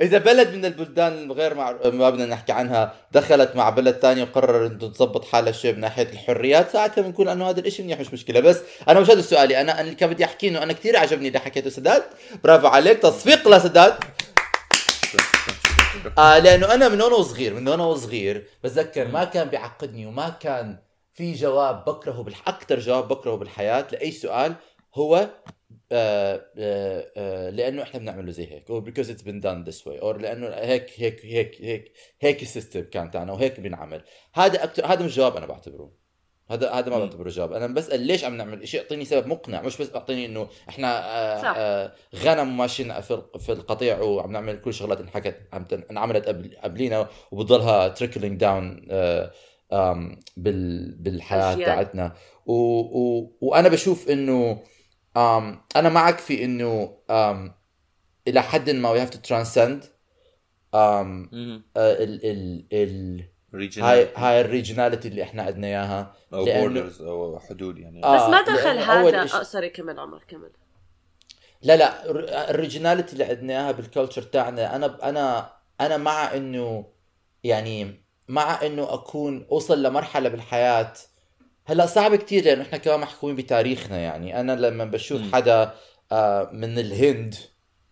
إذا 0.00 0.18
بلد 0.18 0.54
من 0.54 0.64
البلدان 0.64 1.12
الغير 1.12 1.54
مع... 1.54 1.76
ما 1.84 2.10
بدنا 2.10 2.26
نحكي 2.26 2.52
عنها 2.52 2.94
دخلت 3.12 3.56
مع 3.56 3.70
بلد 3.70 3.94
ثاني 3.94 4.22
وقرر 4.22 4.66
إنه 4.66 4.88
تظبط 4.88 5.24
حالها 5.24 5.52
شوي 5.52 5.72
من 5.72 5.80
ناحية 5.80 6.08
الحريات 6.12 6.70
ساعتها 6.70 7.02
بنقول 7.02 7.28
إنه 7.28 7.50
هذا 7.50 7.60
الشيء 7.60 7.84
منيح 7.84 8.00
مش 8.00 8.12
مشكلة. 8.12 8.40
بس 8.40 8.60
أنا 8.88 9.00
مش 9.00 9.10
هذا 9.10 9.20
سؤالي 9.20 9.60
أنا 9.60 9.80
اللي 9.80 9.94
كان 9.94 10.10
بدي 10.10 10.24
أحكي 10.24 10.48
إنه 10.48 10.62
أنا 10.62 10.72
كثير 10.72 10.96
عجبني 10.96 11.28
اللي 11.28 11.38
حكيته 11.38 11.70
سداد. 11.70 12.02
برافو 12.44 12.66
عليك. 12.66 12.98
تصفيق 12.98 13.48
لسداد 13.48 13.94
آه 16.18 16.38
لأنه 16.38 16.74
أنا 16.74 16.88
من 16.88 17.02
وأنا 17.02 17.14
وصغير 17.14 17.54
من 17.54 17.68
وأنا 17.68 17.84
وصغير 17.84 18.46
بتذكر 18.64 19.08
ما 19.08 19.24
كان 19.24 19.48
بيعقدني 19.48 20.06
وما 20.06 20.28
كان 20.28 20.78
في 21.14 21.32
جواب 21.32 21.84
بكرهه 21.84 22.22
بالح... 22.22 22.48
أكثر 22.48 22.78
جواب 22.78 23.08
بكرهه 23.08 23.36
بالحياة 23.36 23.86
لأي 23.92 24.12
سؤال 24.12 24.54
هو 24.94 25.28
لأنه 27.50 27.82
إحنا 27.82 28.00
بنعمله 28.00 28.30
زي 28.30 28.52
هيك 28.52 28.70
أو 28.70 28.84
because 28.84 29.06
it's 29.08 29.22
been 29.22 29.40
done 29.42 29.68
this 29.70 29.84
way 29.86 30.02
أو 30.02 30.12
لأنه 30.12 30.46
هيك 30.48 30.90
هيك 30.96 31.24
هيك 31.26 31.60
هيك 31.60 31.92
هيك 32.20 32.42
ال 32.42 32.47
system 32.47 32.80
كان 32.80 33.10
تاعنا 33.10 33.32
وهيك 33.32 33.60
بنعمل 33.60 34.02
هذا 34.34 34.64
أكتر 34.64 34.86
هذا 34.86 35.04
مش 35.04 35.16
جواب 35.16 35.36
أنا 35.36 35.46
بعتبره 35.46 35.92
هذا 36.50 36.70
هذا 36.70 36.90
ما. 36.90 36.98
بعتبره 36.98 37.28
جواب 37.28 37.52
أنا 37.52 37.66
بسال 37.66 38.00
ليش 38.00 38.24
عم 38.24 38.36
نعمل 38.36 38.68
شيء 38.68 38.80
اعطيني 38.80 39.04
سبب 39.04 39.26
مقنع 39.26 39.62
مش 39.62 39.78
بس 39.82 39.94
اعطيني 39.94 40.26
إنه 40.26 40.48
إحنا 40.68 40.88
آه 41.04 41.42
صح. 41.42 41.54
آه 41.56 41.92
غنم 42.16 42.56
ماشيين 42.56 43.00
في 43.00 43.14
ال- 43.14 43.40
في 43.40 43.52
القطيع 43.52 44.00
وعم 44.00 44.32
نعمل 44.32 44.60
كل 44.60 44.74
شغلات 44.74 45.00
انحكت 45.00 45.36
عم 45.52 45.66
انعملت 45.90 46.26
قبل 46.28 46.56
قبلينا 46.64 47.08
وبتضلها 47.30 47.88
trickling 47.88 48.40
down 48.40 48.86
بال 50.36 50.94
بالحياة. 50.94 51.54
تاعتنا 51.54 52.12
وأنا 52.46 53.68
بشوف 53.68 54.10
إنه 54.10 54.62
أنا 55.76 55.88
معك 55.88 56.18
في 56.18 56.44
إنه 56.44 56.96
um, 57.10 57.50
إلى 58.28 58.42
حد 58.42 58.70
ما 58.70 58.94
we 58.94 59.06
have 59.08 59.12
to 59.14 59.18
transcend 59.18 59.84
um, 59.84 60.76
مهم. 61.32 61.62
آه، 61.76 61.92
ال 62.04 62.64
ال. 62.72 63.24
هاي 63.78 64.08
هاي 64.16 64.40
ال 64.40 64.46
regionality 64.46 65.08
اللي 65.08 65.22
إحنا 65.22 65.42
عندنا 65.42 65.66
إياها 65.66 66.14
أو 66.32 66.44
borders 66.46 67.00
أو 67.00 67.38
حدود 67.40 67.78
يعني 67.78 68.04
آه. 68.04 68.16
بس 68.26 68.30
ما 68.30 68.42
دخل 68.42 68.78
هذا 68.78 69.26
إشي- 69.28 69.34
آه 69.34 69.42
sorry 69.42 69.68
كمل 69.70 70.00
عمر 70.00 70.24
كمل 70.28 70.50
لا 71.62 71.76
لا 71.76 72.10
الر- 72.10 72.28
ال 72.50 72.55
regionality 72.55 73.12
اللي 73.12 73.24
عندنا 73.24 73.52
إياها 73.52 73.72
بال 73.72 73.83
culture 73.83 74.22
تاعنا 74.22 74.76
أنا 74.76 75.08
أنا 75.08 75.52
أنا 75.80 75.96
مع 75.96 76.34
إنه 76.34 76.86
يعني 77.44 78.02
مع 78.28 78.62
إنه 78.66 78.94
أكون 78.94 79.46
اوصل 79.52 79.82
لمرحلة 79.82 80.28
بالحياة 80.28 80.92
هلا 81.68 81.86
صعب 81.86 82.16
كتير 82.16 82.44
لأنه 82.44 82.62
إحنا 82.62 82.78
كمان 82.78 83.00
محكومين 83.00 83.36
بتاريخنا 83.36 83.98
يعني 83.98 84.40
أنا 84.40 84.52
لما 84.52 84.84
بشوف. 84.84 85.22
حدا 85.32 85.72
آه، 86.12 86.50
من 86.52 86.78
الهند 86.78 87.34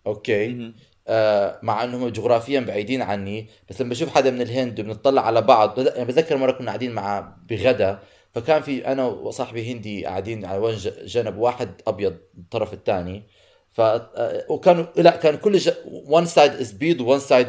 أوكي. 0.07 0.71
آه، 1.07 1.59
مع 1.63 1.83
إنهم 1.83 2.07
جغرافيا 2.07 2.59
بعيدين 2.59 3.01
عني 3.01 3.49
بس 3.69 3.81
لما 3.81 3.89
بشوف 3.89 4.09
حدا 4.15 4.31
من 4.31 4.41
الهند 4.41 4.79
وبنطلع 4.79 5.21
على 5.21 5.41
بعض 5.41 5.79
بز- 5.79 5.87
يعني 5.95 6.05
بتذكر 6.05 6.37
مرة 6.37 6.51
كنا 6.51 6.67
قاعدين 6.67 6.91
مع 6.91 7.35
بغدا 7.49 7.99
فكان 8.33 8.61
في 8.61 8.87
أنا 8.87 9.05
وصاحبي 9.05 9.71
هندي 9.73 10.05
قاعدين 10.05 10.45
على 10.45 10.75
ج- 10.75 11.05
جنب 11.05 11.37
واحد 11.37 11.81
أبيض 11.87 12.17
الطرف 12.37 12.73
الثاني 12.73 13.23
ف 13.71 13.81
آه، 13.81 14.45
وكانوا 14.49 14.85
لا 14.95 15.11
كان 15.15 15.37
كل 15.37 15.59
one 16.07 16.27
side 16.35 16.61
is 16.65 16.73
بيض 16.75 17.01
و 17.01 17.19
one 17.19 17.21
side 17.21 17.47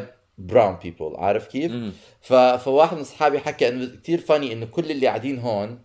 brown 0.51 0.85
people 0.85 1.19
عارف 1.19 1.47
كيف؟ 1.47 1.71
ف... 2.21 2.33
فواحد 2.33 2.95
من 2.95 3.01
أصحابي 3.01 3.39
حكى 3.39 3.67
إنه 3.67 3.85
كثير 4.03 4.19
فاني 4.19 4.53
إنه 4.53 4.65
كل 4.65 4.91
اللي 4.91 5.07
قاعدين 5.07 5.39
هون 5.39 5.79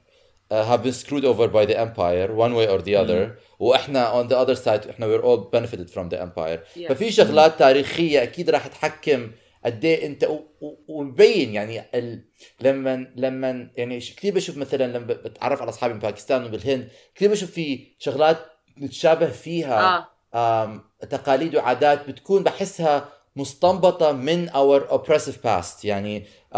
uh, 0.51 0.65
have 0.65 0.83
been 0.83 0.93
screwed 0.93 1.25
over 1.25 1.49
by 1.49 1.65
the 1.65 1.79
empire 1.79 2.33
one 2.35 2.55
way 2.55 2.69
or 2.69 2.83
the 2.83 2.97
other. 2.97 3.39
وإحنا 3.59 4.13
on 4.13 4.29
the 4.29 4.37
other 4.37 4.55
side 4.55 4.91
إحنا 4.91 5.07
we're 5.07 5.23
all 5.23 5.51
benefited 5.51 5.91
from 5.91 6.09
the 6.09 6.21
empire. 6.21 6.63
Yeah. 6.77 6.89
ففي 6.89 7.11
شغلات 7.11 7.59
تاريخية 7.59 8.23
أكيد 8.23 8.51
راح 8.51 8.67
تحكم 8.67 9.31
قد 9.65 9.85
إيه 9.85 10.07
أنت 10.07 10.29
ومبين 10.89 11.55
يعني 11.55 11.83
ال... 11.95 12.25
لما 12.61 13.13
لما 13.17 13.71
يعني 13.77 13.99
كثير 14.01 14.35
بشوف 14.35 14.57
مثلا 14.57 14.85
لما 14.85 15.07
بتعرف 15.07 15.63
على 15.63 15.69
أصحابي 15.69 15.95
باكستان 15.95 16.45
وبالهند 16.45 16.89
كثير 17.15 17.31
بشوف 17.31 17.51
في 17.51 17.87
شغلات 17.99 18.39
نتشابه 18.79 19.27
فيها 19.27 20.09
um, 20.35 20.71
تقاليد 21.11 21.57
وعادات 21.57 22.09
بتكون 22.11 22.43
بحسها 22.43 23.09
مستنبطة 23.37 24.13
من 24.13 24.49
our 24.51 24.83
oppressive 24.91 25.37
past. 25.47 25.85
يعني 25.85 26.25
uh, 26.53 26.57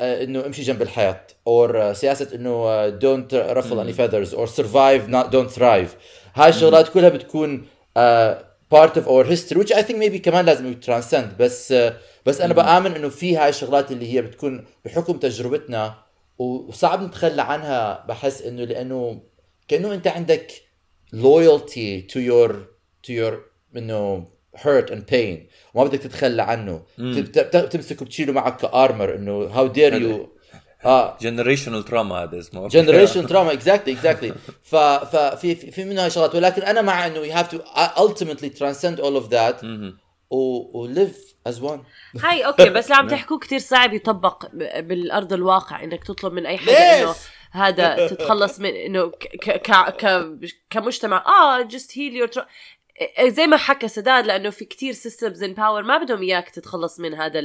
إنه 0.00 0.46
امشي 0.46 0.62
جنب 0.62 0.82
الحيط 0.82 1.36
or 1.48 1.70
uh, 1.72 1.92
سياسة 1.92 2.34
إنه 2.34 2.64
uh, 2.64 3.00
don't 3.00 3.32
ruffle 3.56 3.80
any 3.80 3.92
feathers 3.92 4.34
or 4.34 4.46
survive 4.46 5.08
not 5.08 5.30
don't 5.30 5.58
thrive. 5.58 5.96
هاي 6.34 6.48
الشغلات 6.48 6.88
كلها 6.88 7.08
بتكون 7.08 7.66
uh, 7.98 8.34
part 8.74 8.92
of 8.96 9.06
our 9.08 9.24
history 9.24 9.56
which 9.58 9.72
I 9.72 9.82
think 9.82 9.96
maybe 9.96 10.16
كمان 10.16 10.44
لازم 10.44 10.80
transcend. 10.80 11.38
بس 11.38 11.72
uh, 11.72 11.92
بس 12.26 12.40
أنا 12.40 12.54
بآمن 12.54 12.92
إنه 12.92 13.08
في 13.08 13.36
هاي 13.36 13.48
الشغلات 13.48 13.92
اللي 13.92 14.14
هي 14.14 14.22
بتكون 14.22 14.64
بحكم 14.84 15.18
تجربتنا 15.18 15.94
وصعب 16.38 17.02
نتخلى 17.02 17.42
عنها 17.42 18.06
بحس 18.08 18.42
إنه 18.42 18.64
لأنه 18.64 19.20
كأنه 19.68 19.94
أنت 19.94 20.06
عندك 20.06 20.52
loyalty 21.14 22.12
to 22.12 22.18
your 22.18 22.52
to 23.06 23.12
your 23.12 23.34
إنه 23.76 24.26
hurt 24.56 24.90
and 24.90 25.06
pain. 25.12 25.38
وما 25.74 25.84
بدك 25.84 25.98
تتخلى 25.98 26.42
عنه. 26.42 26.82
بتمسكه 26.98 28.04
بتشيله 28.04 28.32
معك 28.32 28.56
كـ 28.56 28.66
armor 28.66 29.14
إنه 29.14 29.48
how 29.48 29.72
dare 29.72 30.00
you. 30.02 30.26
آه. 30.84 31.18
generational 31.20 31.84
trauma 31.84 32.22
هذا 32.22 32.38
اسمه. 32.38 32.68
generation 32.68 33.26
trauma 33.26 33.52
exactly 33.52 33.94
exactly 33.94 34.34
ففي 34.62 35.54
في 35.54 35.84
منها 35.84 36.08
شغلات. 36.08 36.34
ولكن 36.34 36.62
أنا 36.62 36.82
مع 36.82 37.06
إنه 37.06 37.28
you 37.28 37.36
have 37.36 37.48
to 37.50 37.56
ultimately 37.98 38.50
transcend 38.58 38.98
all 39.00 39.22
of 39.22 39.30
that 39.30 39.64
مهم. 39.64 39.98
و, 40.30 40.36
و 40.80 40.94
live 40.94 41.16
as 41.48 41.54
one. 41.62 41.80
هاي 42.24 42.46
أوكي 42.46 42.70
بس 42.70 42.84
اللي 42.84 42.96
عم 42.96 43.08
تحكوه 43.16 43.38
كتير 43.38 43.58
صعب 43.58 43.94
يطبق 43.94 44.46
بالأرض 44.78 45.32
الواقع. 45.32 45.84
إنك 45.84 46.04
تطلب 46.04 46.32
من 46.32 46.46
أي 46.46 46.58
حدا؟ 46.58 47.02
إنه 47.02 47.14
هذا 47.50 47.96
تتخلص 48.08 48.60
من 48.60 48.74
إنه 48.74 49.10
ك 49.10 49.50
ك 49.50 49.70
ك 50.04 50.26
كمجتمع. 50.70 51.24
آه 51.26 51.62
just 51.62 51.98
heal 51.98 52.16
your 52.16 52.30
زي 53.26 53.46
ما 53.46 53.56
حكى 53.56 53.88
سداد 53.88 54.26
لأنه 54.26 54.50
في 54.50 54.64
كتير 54.64 54.92
systems 54.92 55.42
in 55.42 55.52
power 55.54 55.82
ما 55.82 55.98
بدهم 55.98 56.22
إياك 56.22 56.50
تتخلص 56.50 57.00
من 57.00 57.14
هذا 57.14 57.40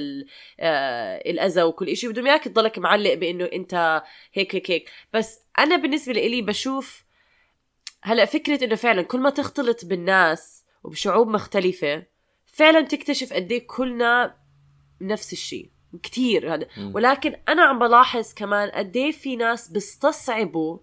آه 0.60 1.18
الأذى 1.30 1.64
وكل 1.64 1.98
شيء 1.98 2.10
بدهم 2.10 2.28
إياك 2.28 2.44
تضلك 2.44 2.80
معلق 2.80 3.14
بإنه 3.14 3.46
أنت 3.54 4.04
هيك 4.34 4.56
هيك 4.56 4.72
هيك. 4.72 4.90
بس 5.14 5.40
أنا 5.60 5.76
بالنسبة 5.76 6.14
لي 6.14 6.42
بشوف 6.42 7.04
هلأ 8.04 8.26
فكرة 8.26 8.64
إنه 8.64 8.76
فعلا 8.76 9.02
كل 9.02 9.20
ما 9.20 9.30
تختلط 9.30 9.86
بالناس 9.86 10.64
وبشعوب 10.84 11.28
مختلفة 11.28 12.04
فعلا 12.46 12.82
تكتشف 12.82 13.34
قد 13.34 13.52
إيه 13.52 13.68
كلنا 13.68 14.36
نفس 15.02 15.34
الشيء. 15.34 15.70
كتير 16.04 16.54
هذا. 16.54 16.68
ولكن 16.94 17.36
أنا 17.50 17.64
عم 17.64 17.80
بلاحظ 17.80 18.34
كمان 18.34 18.70
قد 18.70 19.10
في 19.14 19.36
ناس 19.36 19.68
بيستصعبوا 19.68 20.78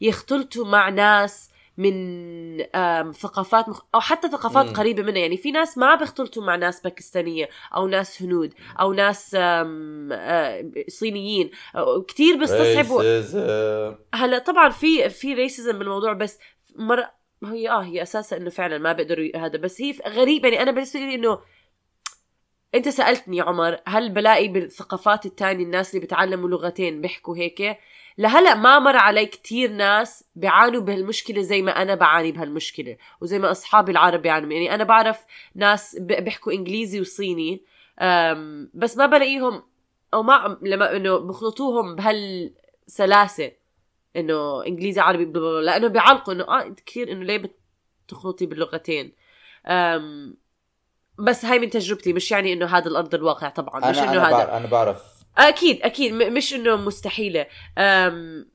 يختلطوا 0.00 0.66
مع 0.66 0.88
ناس 0.88 1.51
من 1.76 1.94
آم، 2.60 3.12
ثقافات 3.12 3.68
مخ... 3.68 3.82
أو 3.94 4.00
حتى 4.00 4.28
ثقافات 4.28 4.66
مم. 4.66 4.72
قريبة 4.72 5.02
منها 5.02 5.18
يعني 5.20 5.36
في 5.36 5.50
ناس 5.50 5.78
ما 5.78 5.94
بيختلطوا 5.94 6.42
مع 6.44 6.56
ناس 6.56 6.80
باكستانية 6.80 7.48
أو 7.76 7.86
ناس 7.86 8.22
هنود 8.22 8.54
أو 8.80 8.92
ناس 8.92 9.36
آم، 9.38 10.08
آه، 10.12 10.72
صينيين 10.88 11.50
أو 11.76 12.02
كتير 12.02 12.36
بيستصعبوا. 12.36 13.02
هلأ 14.14 14.38
طبعا 14.38 14.68
في 14.70 15.08
في 15.08 15.34
ريسيزم 15.34 15.78
بالموضوع 15.78 16.12
بس 16.12 16.38
مر 16.76 17.04
هي 17.44 17.70
آه 17.70 17.82
هي 17.82 18.02
أساسا 18.02 18.36
إنه 18.36 18.50
فعلا 18.50 18.78
ما 18.78 18.92
بيقدروا 18.92 19.36
هذا 19.36 19.58
بس 19.58 19.80
هي 19.82 19.94
غريب 20.08 20.44
يعني 20.44 20.62
أنا 20.62 20.70
بالنسبة 20.70 21.00
لي 21.00 21.14
إنه 21.14 21.38
أنت 22.74 22.88
سألتني 22.88 23.40
عمر 23.40 23.78
هل 23.86 24.10
بلاقي 24.10 24.48
بالثقافات 24.48 25.26
التانية 25.26 25.64
الناس 25.64 25.94
اللي 25.94 26.06
بتعلموا 26.06 26.48
لغتين 26.48 27.00
بيحكوا 27.00 27.36
هيك؟ 27.36 27.78
لهلا 28.18 28.54
ما 28.54 28.78
مر 28.78 28.96
علي 28.96 29.26
كتير 29.26 29.70
ناس 29.70 30.24
بيعانوا 30.36 30.80
بهالمشكلة 30.80 31.42
زي 31.42 31.62
ما 31.62 31.82
أنا 31.82 31.94
بعاني 31.94 32.32
بهالمشكلة 32.32 32.96
وزي 33.20 33.38
ما 33.38 33.50
اصحابي 33.50 33.92
العرب 33.92 34.22
بيعانوا. 34.22 34.52
يعني 34.52 34.74
أنا 34.74 34.84
بعرف 34.84 35.24
ناس 35.54 35.96
بيحكوا 36.00 36.52
إنجليزي 36.52 37.00
وصيني 37.00 37.62
بس 38.74 38.96
ما 38.96 39.06
بلاقيهم 39.06 39.62
أو 40.14 40.22
ما 40.22 40.58
لما 40.62 40.96
إنه 40.96 41.16
بخلطوهم 41.16 41.96
بهالسلاسة 41.96 43.52
إنه 44.16 44.66
إنجليزي 44.66 45.00
عربي 45.00 45.24
لأنه 45.62 45.88
بيعلقوا 45.88 46.34
إنه 46.34 46.44
آه 46.44 46.74
كثير 46.86 47.12
إنه 47.12 47.24
ليه 47.24 47.52
بتخلطي 48.06 48.46
باللغتين؟ 48.46 49.12
بس 51.18 51.44
هاي 51.44 51.58
من 51.58 51.70
تجربتي 51.70 52.12
مش 52.12 52.30
يعني 52.30 52.52
إنه 52.52 52.66
هذا 52.66 52.88
الأرض 52.88 53.14
الواقع 53.14 53.48
طبعا 53.48 53.90
مش 53.90 53.98
أنا 53.98 54.12
إنه 54.12 54.22
هذا. 54.22 54.56
أنا 54.56 54.66
بعرف. 54.66 55.02
أكيد 55.38 55.82
أكيد 55.82 56.12
مش 56.12 56.54
إنه 56.54 56.76
مستحيلة. 56.76 57.46
أم 57.78 58.52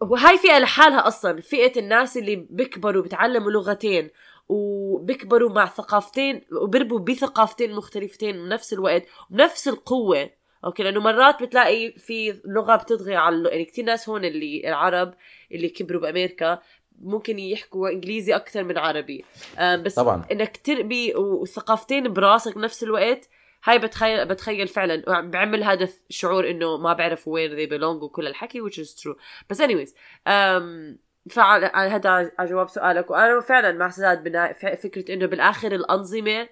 وهاي 0.00 0.38
فئة 0.38 0.58
لحالها 0.58 1.08
أصلا 1.08 1.40
فئة 1.40 1.80
الناس 1.80 2.16
اللي 2.16 2.36
بيكبروا 2.50 3.02
بتعلموا 3.02 3.50
لغتين 3.50 4.10
وبيكبروا 4.48 5.50
مع 5.50 5.66
ثقافتين 5.66 6.44
وبربوا 6.62 6.98
بثقافتين 6.98 7.74
مختلفتين 7.74 8.36
بنفس 8.36 8.72
الوقت 8.72 9.04
وبنفس 9.30 9.68
القوة. 9.68 10.30
أوكي 10.64 10.82
لأنه 10.82 11.00
مرات 11.00 11.42
بتلاقي 11.42 11.92
في 11.92 12.40
لغة 12.44 12.76
بتطغي 12.76 13.16
على. 13.16 13.48
يعني 13.48 13.64
كثير 13.64 13.84
ناس 13.84 14.08
هون 14.08 14.24
اللي 14.24 14.68
العرب 14.68 15.14
اللي 15.52 15.68
كبروا 15.68 16.00
بأمريكا 16.00 16.58
ممكن 17.02 17.38
يحكوا 17.38 17.88
إنجليزي 17.88 18.36
أكثر 18.36 18.64
من 18.64 18.78
عربي. 18.78 19.24
أم 19.58 19.82
بس 19.82 19.94
طبعا. 19.94 20.24
إنك 20.32 20.56
تربي 20.56 21.14
وثقافتين 21.16 22.12
براسك 22.12 22.54
بنفس 22.54 22.82
الوقت 22.82 23.28
هاي 23.64 23.78
بتخيل 23.78 24.28
بتخيل 24.28 24.68
فعلا. 24.68 25.20
بعمل 25.20 25.64
هذا 25.64 25.88
الشعور 26.10 26.50
إنه 26.50 26.76
ما 26.76 26.92
بعرفوا 26.92 27.34
وين 27.34 27.56
they 27.56 27.70
belong 27.70 28.02
وكل 28.02 28.26
الحكي 28.26 28.62
which 28.62 28.74
is 28.74 29.02
true. 29.02 29.16
بس 29.50 29.62
anyways 29.62 29.88
um, 29.88 30.98
فعلى 31.30 31.66
على 31.66 31.90
هذا 31.90 32.10
على 32.10 32.50
جواب 32.50 32.68
سؤالك. 32.68 33.10
وأنا 33.10 33.40
فعلا 33.40 33.72
مع 33.72 33.90
سداد 33.90 34.24
بنا 34.24 34.52
فكرة 34.52 35.14
إنه 35.14 35.26
بالآخر 35.26 35.72
الأنظمة 35.72 36.48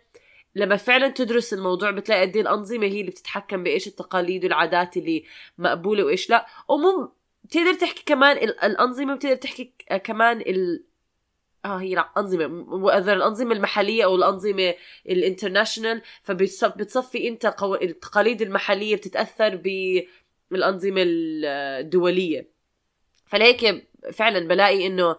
لما 0.55 0.77
فعلا 0.77 1.09
تدرس 1.09 1.55
الموضوع 1.55 1.91
بتلاقي 1.91 2.21
قد 2.23 2.37
إيه 2.37 2.43
الأنظمة 2.43 2.87
هي 2.87 3.01
اللي 3.01 3.11
بتتحكم 3.11 3.63
بإيش 3.63 3.87
التقاليد 3.87 4.45
والعادات 4.45 4.97
اللي 4.97 5.25
مقبولة 5.59 6.05
وإيش 6.05 6.31
لا. 6.31 6.47
ومو 6.69 7.13
بتقدر 7.45 7.75
تحكي 7.75 8.03
كمان 8.07 8.37
ال- 8.37 8.61
الأنظمة 8.61 9.15
بتقدر 9.15 9.37
تحكي 9.37 9.65
ك- 9.65 9.97
كمان 10.03 10.41
ال 10.41 10.85
آه 11.65 11.77
هي 11.77 11.95
لا 11.95 12.11
أنظمة 12.19 12.75
وإذا 12.75 13.13
الأنظمة 13.13 13.53
المحلية 13.53 14.05
أو 14.05 14.15
الأنظمة 14.17 14.75
الانترناشونال 15.09 16.03
فبتصفي 16.23 17.29
أنت 17.29 17.47
قو... 17.47 17.75
التقاليد 17.75 18.43
المحلية 18.43 18.97
بتتأثر 18.97 19.57
بالأنظمة 20.51 21.03
الدولية. 21.07 22.49
فلهيك 23.27 23.89
فعلا 24.13 24.49
بلاقي 24.49 24.87
إنه 24.87 25.17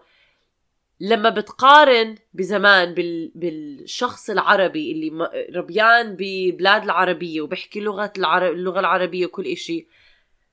لما 1.00 1.30
بتقارن 1.30 2.14
بزمان 2.34 2.94
بال... 2.94 3.32
بالشخص 3.34 4.30
العربي 4.30 4.92
اللي 4.92 5.30
ربيان 5.54 6.16
ببلاد 6.18 6.82
العربية 6.84 7.40
وبحكي 7.40 7.80
لغة 7.80 8.12
العر... 8.18 8.48
اللغة 8.48 8.80
العربية 8.80 9.26
وكل 9.26 9.46
إشي 9.46 9.86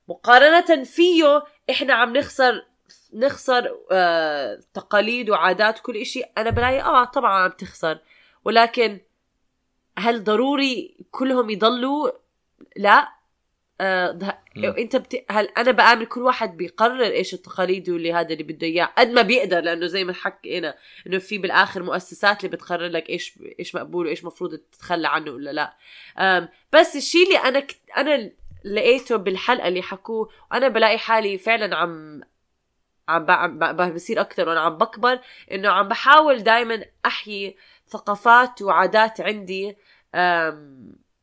مقارنة 0.08 0.84
فيه 0.84 1.44
إحنا 1.70 1.94
عم 1.94 2.16
نخسر 2.16 2.66
نخسر 3.14 3.78
آه... 3.90 4.60
تقاليد 4.74 5.30
وعادات 5.30 5.78
كل 5.78 5.96
إشي. 5.96 6.22
أنا 6.38 6.50
بلاقي 6.50 6.80
آه 6.80 7.04
طبعا 7.04 7.32
عم 7.32 7.50
تخسر. 7.50 7.98
ولكن 8.44 9.00
هل 9.98 10.24
ضروري 10.24 10.96
كلهم 11.10 11.50
يضلوا؟ 11.50 12.10
لا. 12.76 13.08
آه. 13.80 14.36
أنت 14.56 14.96
بت... 14.96 15.24
هل 15.30 15.48
أنا 15.58 15.70
بآمن 15.70 16.04
كل 16.04 16.22
واحد 16.22 16.56
بيقرر 16.56 17.04
إيش 17.04 17.34
التقاليد 17.34 17.90
واللي 17.90 18.12
هذا 18.12 18.32
اللي 18.32 18.42
بده 18.42 18.66
إياه؟ 18.66 18.84
قد 18.98 19.08
ما 19.08 19.22
بيقدر 19.22 19.60
لأنه 19.60 19.86
زي 19.86 20.04
ما 20.04 20.12
حكينا 20.12 20.74
إنه 21.06 21.18
في 21.18 21.38
بالآخر 21.38 21.82
مؤسسات 21.82 22.44
اللي 22.44 22.56
بتقرر 22.56 22.86
لك 22.86 23.10
إيش 23.10 23.38
إيش 23.58 23.74
مقبول 23.74 24.06
وإيش 24.06 24.24
مفروض 24.24 24.56
تتخلى 24.56 25.08
عنه 25.08 25.30
ولا 25.30 25.50
لا. 25.50 25.76
بس 26.72 26.96
الشيء 26.96 27.26
اللي 27.26 27.38
أنا 27.38 27.60
كت... 27.60 27.80
أنا 27.96 28.30
لقيته 28.64 29.16
بالحلقة 29.16 29.68
اللي 29.68 29.82
حكوه 29.82 30.30
وأنا 30.50 30.68
بلاقي 30.68 30.98
حالي 30.98 31.38
فعلا 31.38 31.76
عم 31.76 32.20
عم 33.08 33.94
بصير 33.94 34.20
أكثر 34.20 34.48
وأنا 34.48 34.60
عم 34.60 34.78
بكبر 34.78 35.20
إنه 35.52 35.68
عم 35.68 35.88
بحاول 35.88 36.42
دائما 36.42 36.84
أحيي 37.06 37.56
ثقافات 37.88 38.62
وعادات 38.62 39.20
عندي 39.20 39.76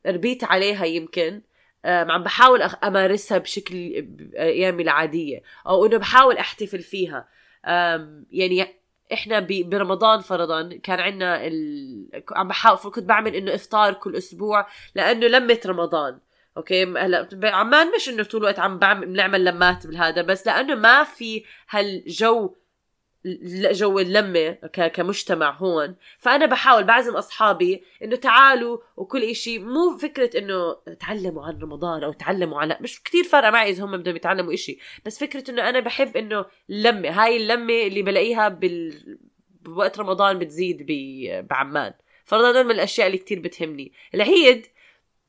ربيت 0.06 0.44
عليها 0.44 0.84
يمكن 0.84 1.42
عم 1.84 2.22
بحاول 2.22 2.62
أمارسها 2.62 3.38
بشكل 3.38 4.02
بأيامي 4.02 4.82
العادية 4.82 5.42
أو 5.66 5.86
إنه 5.86 5.96
بحاول 5.96 6.36
أحتفل 6.36 6.78
فيها. 6.82 7.28
يعني 8.30 8.66
إحنا 9.12 9.46
برمضان 9.50 10.20
فرضا 10.20 10.78
كان 10.82 11.00
عندنا 11.00 11.46
ال... 11.46 12.22
عم 12.32 12.48
بحاول 12.48 12.78
كنت 12.78 13.04
بعمل 13.04 13.34
إنه 13.34 13.54
إفطار 13.54 13.94
كل 13.94 14.16
أسبوع 14.16 14.66
لأنه 14.94 15.26
لمة 15.26 15.60
رمضان. 15.66 16.18
أوكي 16.58 16.84
هلا 16.84 17.28
عمان 17.44 17.92
مش 17.96 18.08
إنه 18.08 18.22
طول 18.22 18.40
الوقت 18.40 18.58
عم 18.58 18.78
بعمل 18.78 19.06
بنعمل 19.06 19.44
لمات 19.44 19.86
بالهذا 19.86 20.22
بس 20.22 20.46
لأنه 20.46 20.74
ما 20.74 21.04
في 21.04 21.44
هالجو 21.70 22.54
جو 23.70 23.98
اللمة 23.98 24.50
كمجتمع 24.94 25.50
هون. 25.50 25.96
فأنا 26.18 26.46
بحاول 26.46 26.84
بعزم 26.84 27.16
أصحابي 27.16 27.84
إنه 28.02 28.16
تعالوا 28.16 28.78
وكل 28.96 29.22
إشي. 29.22 29.58
مو 29.58 29.98
فكرة 29.98 30.38
إنه 30.38 30.76
تعلموا 31.00 31.46
عن 31.46 31.58
رمضان 31.58 32.04
أو 32.04 32.12
تعلموا 32.12 32.60
على 32.60 32.78
مش 32.80 33.02
كتير 33.02 33.24
فارقة 33.24 33.50
معي 33.50 33.70
إذا 33.70 33.84
هم 33.84 33.96
بدهم 33.96 34.16
يتعلموا 34.16 34.54
إشي 34.54 34.78
بس 35.06 35.18
فكرة 35.18 35.50
إنه 35.50 35.68
أنا 35.68 35.80
بحب 35.80 36.16
إنه 36.16 36.44
اللمة 36.70 37.08
هاي 37.08 37.36
اللمة 37.36 37.82
اللي 37.86 38.02
بلاقيها 38.02 38.48
بال... 38.48 39.18
بوقت 39.62 39.98
رمضان 39.98 40.38
بتزيد 40.38 40.86
ب... 40.88 40.92
بعمان. 41.50 41.92
فرضا 42.24 42.62
من 42.62 42.70
الأشياء 42.70 43.06
اللي 43.06 43.18
كتير 43.18 43.40
بتهمني. 43.40 43.92
العيد 44.14 44.66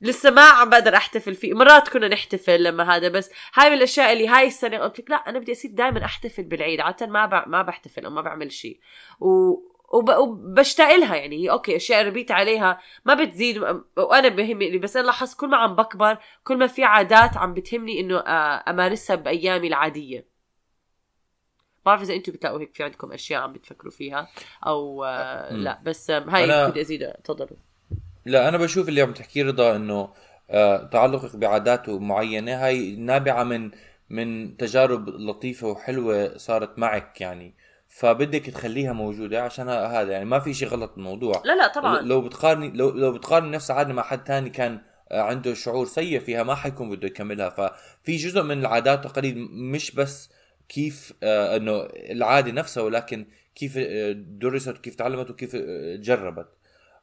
لسه 0.00 0.30
ما 0.30 0.42
عم 0.42 0.70
بقدر 0.70 0.96
أحتفل 0.96 1.34
فيه. 1.34 1.54
مرات 1.54 1.88
كنا 1.88 2.08
نحتفل 2.08 2.62
لما 2.62 2.96
هذا 2.96 3.08
بس 3.08 3.30
هاي 3.54 3.70
من 3.70 3.76
الأشياء 3.76 4.12
اللي 4.12 4.28
هاي 4.28 4.46
السنة 4.46 4.78
قلت 4.78 5.00
لك 5.00 5.10
لا 5.10 5.16
أنا 5.16 5.38
بدي 5.38 5.52
أصير 5.52 5.70
دائما 5.70 6.04
أحتفل 6.04 6.42
بالعيد. 6.42 6.80
عادة 6.80 7.06
ما 7.06 7.26
ب... 7.26 7.48
ما 7.48 7.62
بحتفل 7.62 8.04
أو 8.04 8.10
ما 8.10 8.20
بعمل 8.20 8.52
شيء. 8.52 8.80
و... 9.20 9.50
وب... 9.92 10.10
وبشتاق 10.10 10.96
لها 10.96 11.16
يعني. 11.16 11.44
هي 11.44 11.50
أوكي 11.50 11.76
أشياء 11.76 12.06
ربيت 12.06 12.30
عليها. 12.30 12.80
ما 13.04 13.14
بتزيد 13.14 13.58
و- 13.58 13.82
وأنا 13.96 14.28
بهمني 14.28 14.78
بس 14.78 14.96
أنا 14.96 15.06
لاحظت 15.06 15.40
كل 15.40 15.48
ما 15.48 15.56
عم 15.56 15.76
بكبر 15.76 16.18
كل 16.44 16.56
ما 16.56 16.66
في 16.66 16.84
عادات 16.84 17.36
عم 17.36 17.54
بتهمني 17.54 18.00
إنه 18.00 18.18
آه، 18.18 18.70
أمارسها 18.70 19.16
بأيامي 19.16 19.68
العادية. 19.68 20.30
بعرف 21.86 22.02
إذا 22.02 22.14
أنتم 22.14 22.32
بتلاقوا 22.32 22.60
هيك 22.60 22.74
في 22.74 22.82
عندكم 22.82 23.12
أشياء 23.12 23.42
عم 23.42 23.52
بتفكروا 23.52 23.92
فيها 23.92 24.28
أو 24.66 25.04
آه،. 25.04 25.52
لا 25.52 25.80
بس 25.84 26.10
هاي 26.10 26.70
بدي 26.70 26.80
أزيد 26.80 27.12
تفضلوا. 27.12 27.69
لا 28.24 28.48
أنا 28.48 28.58
بشوف 28.58 28.88
اللي 28.88 29.02
عم 29.02 29.12
تحكيه 29.12 29.44
رضا 29.44 29.76
إنه 29.76 30.08
آه 30.50 30.84
تعلقك 30.84 31.36
بعادات 31.36 31.88
معينة. 31.88 32.66
هاي 32.66 32.96
نابعة 32.96 33.44
من 33.44 33.70
من 34.10 34.56
تجارب 34.56 35.08
لطيفة 35.08 35.68
وحلوة 35.68 36.36
صارت 36.36 36.78
معك 36.78 37.20
يعني. 37.20 37.54
فبدك 37.88 38.46
تخليها 38.46 38.92
موجودة 38.92 39.42
عشان 39.42 39.68
هذا 39.68 40.12
يعني 40.12 40.24
ما 40.24 40.38
في 40.38 40.54
شيء 40.54 40.68
غلط 40.68 40.92
بالموضوع. 40.94 41.42
لا 41.44 41.56
لا 41.56 41.68
طبعا. 41.68 42.00
لو 42.00 42.20
بتقارني 42.20 42.70
لو 42.70 42.90
لو 42.90 43.12
بتقارني 43.12 43.50
نفس 43.50 43.70
عادة 43.70 43.92
مع 43.94 44.02
حد 44.02 44.24
تاني 44.24 44.50
كان 44.50 44.80
آه، 45.10 45.20
عنده 45.20 45.54
شعور 45.54 45.86
سيء 45.86 46.20
فيها 46.20 46.42
ما 46.42 46.54
حيكون 46.54 46.90
بده 46.90 47.06
يكملها. 47.06 47.48
ففي 47.50 48.16
جزء 48.16 48.42
من 48.42 48.60
العادات 48.60 49.04
والتقاليد 49.04 49.36
مش 49.50 49.90
بس 49.90 50.30
كيف 50.68 51.12
آه 51.22 51.56
إنه 51.56 51.88
العادة 51.94 52.52
نفسها 52.52 52.82
ولكن 52.82 53.26
كيف 53.54 53.78
درست 54.16 54.68
وكيف 54.68 54.94
تعلمت 54.94 55.30
وكيف 55.30 55.56
جربت. 56.00 56.48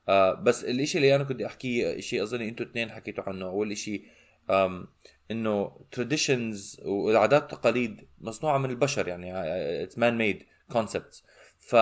آه 0.09 0.33
بس 0.33 0.63
الإشي 0.63 0.97
اللي 0.97 1.15
أنا 1.15 1.23
كنت 1.23 1.41
أحكيه 1.41 1.99
شيء 1.99 2.23
أظن 2.23 2.41
إنتوا 2.41 2.65
اثنين 2.65 2.91
حكيتوا 2.91 3.23
عنه 3.27 3.45
أول 3.45 3.77
شيء 3.77 4.05
إنه 5.31 5.71
traditions 5.95 6.85
والعادات 6.85 7.41
والتقاليد 7.41 8.07
مصنوعة 8.21 8.57
من 8.57 8.69
البشر 8.69 9.07
يعني 9.07 9.31
it's 9.83 9.97
man 9.97 10.17
made 10.17 10.43
concepts 10.71 11.23
ف 11.59 11.75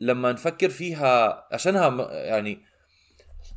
لما 0.00 0.32
نفكر 0.32 0.68
فيها 0.68 1.46
عشانها 1.52 2.12
يعني 2.12 2.58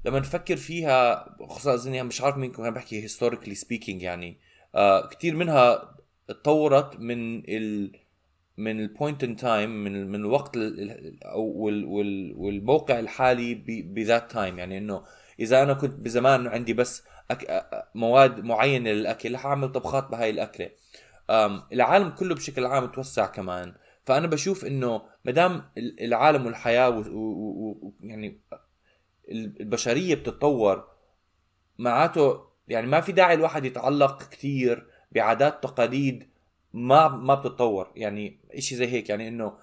لما 0.06 0.20
نفكر 0.20 0.56
فيها 0.56 1.26
خصوصا 1.50 1.74
اظن 1.74 2.04
مش 2.04 2.22
عارف 2.22 2.38
مين 2.38 2.52
كان 2.52 2.74
بحكي 2.74 3.08
historically 3.08 3.58
speaking 3.58 4.02
يعني 4.04 4.40
آه 4.76 5.08
كثير 5.08 5.36
منها 5.36 5.96
تطورت 6.28 7.00
من 7.00 7.40
ال 7.40 8.01
من 8.58 8.80
ال 8.80 8.87
point 8.87 9.24
in 9.24 9.36
time 9.36 9.84
من 9.84 10.08
من 10.08 10.16
الوقت 10.16 10.58
ال- 10.58 10.92
ال- 10.92 11.24
أو 11.24 11.42
وال 11.42 11.86
وال 11.86 12.34
والموقع 12.38 13.00
الحالي 13.00 13.56
بذات 13.68 14.32
تايم 14.32 14.60
يعني 14.60 14.78
إنه 14.78 15.04
إذا 15.40 15.64
أنا 15.64 15.74
كنت 15.74 15.94
بزمان 15.94 16.48
عندي 16.48 16.74
بس 16.74 17.04
مواد 17.96 18.44
معينة 18.44 18.90
للأكل 18.90 19.34
رح 19.34 19.46
أعمل 19.46 19.72
طبخات 19.72 20.08
بهاي 20.10 20.30
الأكلة. 20.30 20.70
العالم 21.74 22.10
كله 22.10 22.36
بشكل 22.36 22.66
عام 22.66 22.86
توسع 22.86 23.26
كمان. 23.26 23.74
فأنا 24.06 24.28
بشوف 24.28 24.66
إنه 24.66 25.02
ما 25.26 25.32
دام 25.32 25.64
ال- 25.78 26.04
العالم 26.04 26.46
والحياة 26.46 26.90
و... 26.90 27.00
و... 27.00 27.18
و... 27.18 27.70
و... 27.82 27.94
يعني 28.04 28.40
البشرية 29.32 30.16
بتتطور 30.16 30.88
معناته 31.78 32.42
يعني 32.68 32.88
ما 32.88 33.02
في 33.02 33.12
داعي 33.12 33.34
الواحد 33.34 33.66
يتعلق 33.66 34.30
كثير 34.30 34.88
بعادات 35.12 35.64
تقاليد 35.64 36.31
ما 36.74 37.08
ما 37.08 37.36
بتتطور. 37.36 37.92
يعني 37.96 38.40
إشي 38.54 38.76
زي 38.76 38.88
هيك 38.88 39.10
يعني 39.10 39.28
إنه 39.28 39.54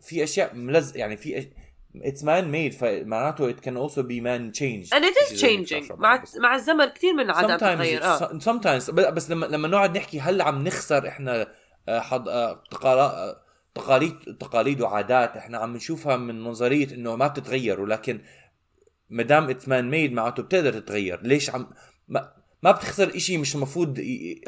في 0.00 0.22
أشياء 0.24 0.54
ملز 0.54 0.96
يعني 0.96 1.16
في 1.16 1.48
it's 1.96 2.24
man 2.24 2.50
made 2.50 2.72
فمعناته 2.72 3.52
man 4.20 4.52
changed 4.54 4.90
and 4.94 5.04
it 5.04 5.16
is 5.16 5.32
إشي 5.32 5.36
زي 5.36 5.48
هيك 5.58 5.68
changing. 5.68 5.72
عشان 5.84 5.96
مع. 5.98 6.24
مع 6.38 6.54
الزمن 6.54 6.84
كثير 6.86 7.12
من 7.14 7.20
العادات 7.20 7.64
بتتغير 7.64 8.02
آه. 8.04 8.18
sometimes 8.38 8.90
ب- 8.90 9.14
بس 9.14 9.30
لما 9.30 9.46
لما 9.46 9.68
نقعد 9.68 9.96
نحكي 9.96 10.20
هل 10.20 10.42
عم 10.42 10.64
نخسر 10.64 11.08
إحنا 11.08 11.46
آه، 11.88 12.00
حض... 12.00 12.28
آه، 12.28 12.62
تقالا- 12.70 13.14
آه، 13.28 13.42
تقاليد 13.74 14.14
تقاليد 14.40 14.80
وعادات 14.80 15.36
إحنا 15.36 15.58
عم 15.58 15.76
نشوفها 15.76 16.16
من 16.16 16.44
نظرية 16.44 16.94
إنه 16.94 17.16
ما 17.16 17.26
بتتغير 17.26 17.80
ولكن 17.80 18.20
ما 19.10 19.22
دام 19.22 19.50
it's 19.50 19.68
man 19.68 19.90
made 19.90 20.12
معناته 20.12 20.42
بتقدر 20.42 20.72
تتغير. 20.80 21.20
ليش 21.22 21.50
عم 21.50 21.66
ما, 22.08 22.32
ما 22.62 22.70
بتخسر 22.70 23.16
إشي 23.16 23.38
مش 23.38 23.54
المفروض 23.54 23.98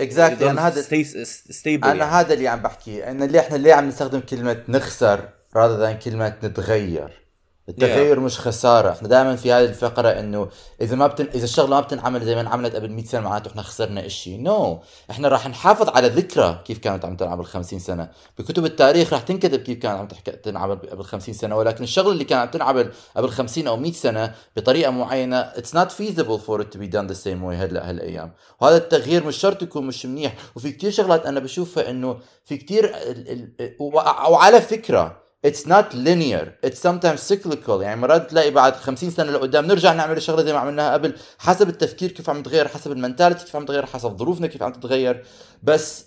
Exactly. 0.01 0.43
أنا 0.43 0.69
هذا- 0.69 1.25
stable 1.51 1.89
أنا 1.89 2.21
هذا 2.21 2.35
اللي 2.35 2.49
عم 2.49 2.63
بحكي 2.63 3.11
إن 3.11 3.23
اللي 3.23 3.41
إحنا 3.41 3.57
ليه 3.57 3.75
عم 3.75 3.89
نستخدم 3.89 4.21
كلمة 4.21 4.63
نخسر 4.69 5.29
rather 5.57 5.81
than 5.87 6.05
كلمة 6.05 6.35
نتغير. 6.45 7.24
التغير 7.69 8.21
مش 8.21 8.39
خسارة. 8.39 8.91
إحنا 8.91 9.09
دائما 9.09 9.37
في 9.37 9.53
هذه 9.53 9.65
الفقرة 9.65 10.09
إنه 10.09 10.49
إذا 10.81 10.97
ما 10.97 11.07
بتن... 11.07 11.29
إذا 11.35 11.45
الشغلة 11.45 11.69
ما 11.77 11.81
بتنعمل 11.81 12.25
زي 12.25 12.35
ما 12.35 12.41
انعملت 12.41 12.75
قبل 12.75 12.91
100 12.91 13.05
سنة 13.05 13.21
معناته 13.21 13.49
إحنا 13.49 13.63
خسرنا 13.63 14.09
شيء 14.09 14.41
نو 14.43 14.77
no. 14.77 15.11
إحنا 15.11 15.29
راح 15.29 15.49
نحافظ 15.49 15.89
على 15.89 16.09
ذكرى 16.09 16.63
كيف 16.65 16.79
كانت 16.79 17.05
عم 17.05 17.17
تنعمل 17.17 17.47
50 17.47 17.79
سنة. 17.79 18.09
بكتب 18.39 18.65
التاريخ 18.65 19.13
راح 19.13 19.23
تنكتب 19.23 19.61
كيف 19.61 19.79
كانت 19.79 19.99
عم 19.99 20.07
تحكي 20.09 20.31
تنعمل 20.31 20.77
قبل 20.77 21.05
50 21.05 21.35
سنة. 21.35 21.57
ولكن 21.57 21.85
الشغلة 21.85 22.13
اللي 22.13 22.25
كانت 22.25 22.41
عم 22.43 22.49
تنعمل 22.51 22.93
قبل 23.17 23.31
50 23.31 23.67
أو 23.67 23.77
100 23.77 23.93
سنة 23.93 24.35
بطريقة 24.57 24.91
معينة 24.91 25.53
it's 25.53 25.75
not 25.77 25.89
feasible 25.89 26.39
for 26.47 26.61
it 26.61 26.77
to 26.77 26.79
be 26.79 26.89
done 26.95 27.09
the 27.13 27.19
same 27.25 27.43
way 27.45 27.55
هلا 27.55 27.91
هالأيام. 27.91 28.33
وهذا 28.61 28.77
التغيير 28.77 29.27
مش 29.27 29.37
شرط 29.37 29.63
يكون 29.63 29.87
مش 29.87 30.07
منيح. 30.07 30.35
وفي 30.57 30.73
كتير 30.73 30.91
شغلات 30.91 31.27
أنا 31.27 31.41
بشوفها 31.41 31.91
إنه 31.91 32.19
في 32.45 32.57
كتير 32.57 32.85
ال... 32.85 33.31
ال... 33.61 33.77
وع- 33.81 34.29
وعلى 34.29 34.61
فكرة 34.61 35.24
It's 35.47 35.67
not 35.67 35.87
linear. 35.95 36.45
It's 36.67 36.79
sometimes 36.79 37.21
cyclical. 37.33 37.83
يعني 37.83 38.01
مرات 38.01 38.31
تلاقي 38.31 38.51
بعد 38.51 38.77
50 38.77 39.11
سنة 39.11 39.33
لقدام 39.33 39.67
نرجع 39.67 39.93
نعمل 39.93 40.17
الشغلة 40.17 40.43
زي 40.43 40.53
ما 40.53 40.59
عملناها 40.59 40.93
قبل. 40.93 41.15
حسب 41.39 41.69
التفكير 41.69 42.13
كيف 42.13 42.31
عم 42.31 42.39
يتغير 42.39 42.69
حسب 42.69 42.93
المنتاليتي 42.93 43.45
كيف 43.45 43.57
عم 43.57 43.65
تتغير 43.65 43.87
حسب 43.87 44.17
ظروفنا 44.19 44.47
كيف 44.47 44.63
عم 44.63 44.73
تتغير. 44.73 45.25
بس 45.63 46.05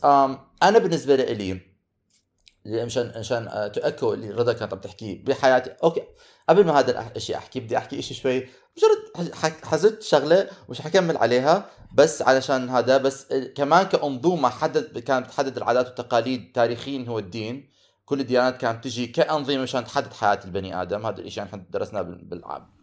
أنا 0.64 0.80
بالنسبة 0.80 1.16
لي 1.16 1.62
مشان 2.66 3.14
مشان 3.18 3.72
تاكو 3.74 4.14
اللي 4.14 4.30
رضا 4.30 4.54
كانت 4.54 4.74
عم 4.74 4.80
تحكيه 4.80 5.26
بحياتي. 5.26 5.70
أوكي 5.84 6.02
قبل 6.50 6.66
ما 6.66 6.80
هذا 6.80 7.12
الشيء 7.16 7.36
أحكي 7.38 7.60
بدي 7.60 7.78
أحكي 7.78 8.02
شيء 8.02 8.18
شوي. 8.18 8.48
مجرد 8.78 9.34
حزت 9.64 10.02
شغلة 10.02 10.50
ومش 10.68 10.82
حكمل 10.82 11.18
عليها 11.18 11.70
بس 11.94 12.22
علشان 12.22 12.70
هذا 12.70 12.98
بس 12.98 13.26
كمان 13.56 13.84
كأنظومة 13.86 14.50
حدد 14.50 15.00
كانت 15.00 15.26
بتحدد 15.28 15.58
العادات 15.58 15.86
والتقاليد 15.88 16.52
تاريخيا 16.56 17.06
هو 17.08 17.20
الدين. 17.20 17.77
كل 18.08 18.20
الديانات 18.20 18.58
كانت 18.58 18.84
تجي 18.84 19.08
كأنظمة 19.08 19.58
مشان 19.58 19.86
تحدد 19.86 20.14
حياة 20.14 20.40
البني 20.46 20.82
آدم. 20.82 21.06
هذا 21.06 21.22
الشيء 21.22 21.44
نحن 21.44 21.66
درسناه 21.70 22.02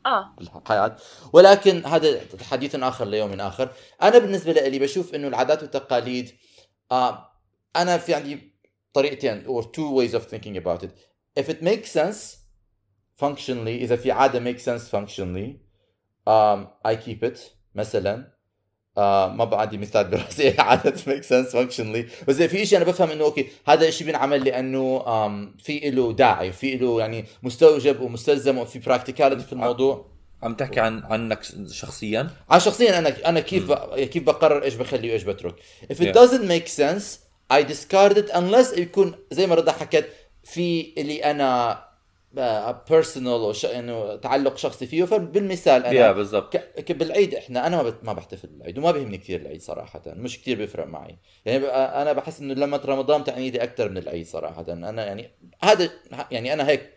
آه. 0.06 0.34
بالحياة. 0.38 0.96
ولكن 1.32 1.86
هذا 1.86 2.20
حديث 2.50 2.74
آخر 2.74 3.04
ليوم 3.04 3.40
آخر. 3.40 3.68
أنا 4.02 4.18
بالنسبة 4.18 4.52
لي 4.52 4.78
بشوف 4.78 5.14
إنه 5.14 5.28
العادات 5.28 5.62
والتقاليد 5.62 6.30
آه 6.92 7.30
أنا 7.76 7.98
في 7.98 8.14
عندي 8.14 8.54
طريقتين 8.92 9.46
or 9.46 9.62
two 9.62 9.90
ways 9.98 10.14
of 10.14 10.26
thinking 10.28 10.56
about 10.56 10.82
it. 10.86 10.90
If 11.40 11.48
it 11.48 11.62
makes 11.62 11.90
sense 11.90 12.36
functionally 13.22 13.80
إذا 13.80 13.96
في 13.96 14.12
عادة 14.12 14.52
makes 14.52 14.62
sense 14.62 14.88
functionally 14.88 15.64
um, 16.28 16.66
I 16.84 16.96
keep 16.96 17.22
it. 17.22 17.38
مثلا 17.74 18.33
آه 18.98 19.28
ما 19.28 19.44
بقى 19.44 19.60
عندي 19.60 19.78
مثال 19.78 20.04
براسي. 20.04 20.54
عادة 20.58 20.90
make 20.96 21.22
sense 21.24 21.52
functionally. 21.52 22.26
بس 22.28 22.36
في 22.42 22.66
شيء 22.66 22.78
أنا 22.78 22.86
بفهم 22.86 23.10
إنه 23.10 23.24
أوكي 23.24 23.48
هذا 23.66 23.88
الشيء 23.88 24.06
بينعمل 24.06 24.44
لأنه 24.44 24.98
في 25.58 25.90
له 25.90 26.12
داعي 26.12 26.52
في 26.52 26.76
له 26.76 27.00
يعني 27.00 27.24
مستوجب 27.42 28.00
ومستلزم 28.00 28.58
وفي 28.58 28.80
practicality 28.80 29.40
في 29.46 29.52
الموضوع. 29.52 30.14
عم 30.42 30.54
تحكي 30.54 30.80
عن 30.80 31.02
عنك 31.04 31.40
شخصيا؟ 31.70 32.30
على 32.50 32.60
شخصيا 32.60 32.98
أنا 32.98 33.28
أنا 33.28 33.40
كيف 33.40 33.72
ب... 33.72 33.94
كيف 34.04 34.22
بقرر 34.22 34.62
إيش 34.62 34.74
بخلي 34.74 35.10
وإيش 35.10 35.22
بترك. 35.22 35.54
If 35.92 35.96
it 35.96 36.00
Yeah. 36.00 36.12
doesn't 36.14 36.44
make 36.48 36.68
sense 36.68 37.04
I 37.52 37.62
discard 37.72 38.16
it 38.16 38.30
unless 38.34 38.78
يكون 38.78 39.14
زي 39.32 39.46
ما 39.46 39.54
رضا 39.54 39.72
حكت 39.72 40.08
في 40.44 40.94
اللي 40.98 41.24
أنا 41.24 41.83
بيرسونال 42.90 43.32
أو 43.32 43.52
ش... 43.52 43.64
إنه 43.64 44.16
تعلق 44.16 44.56
شخصي 44.56 44.86
فيه. 44.86 45.04
فبالمثال 45.04 45.84
أنا 45.86 45.94
يا 45.94 46.12
بالضبط. 46.12 46.56
ك... 46.56 46.60
ك- 46.80 46.92
بالعيد 46.92 47.34
إحنا 47.34 47.66
أنا 47.66 47.76
ما 47.76 47.82
بت... 47.82 48.04
ما 48.04 48.12
بحتفل 48.12 48.48
بالعيد 48.48 48.78
وما 48.78 48.90
بيهمني 48.90 49.18
كثير 49.18 49.40
العيد 49.40 49.62
صراحة 49.62 50.02
مش 50.06 50.40
كثير 50.40 50.56
بيفرق 50.58 50.86
معي. 50.86 51.18
يعني 51.44 51.58
ب... 51.58 51.64
أنا 51.74 52.12
بحس 52.12 52.40
إنه 52.40 52.54
لما 52.54 52.76
رمضان 52.76 53.24
تعني 53.24 53.50
لي 53.50 53.62
أكثر 53.62 53.88
من 53.88 53.98
العيد 53.98 54.26
صراحة. 54.26 54.64
أنا 54.68 55.06
يعني 55.06 55.30
هذا 55.62 55.90
يعني 56.30 56.52
أنا 56.52 56.68
هيك 56.68 56.90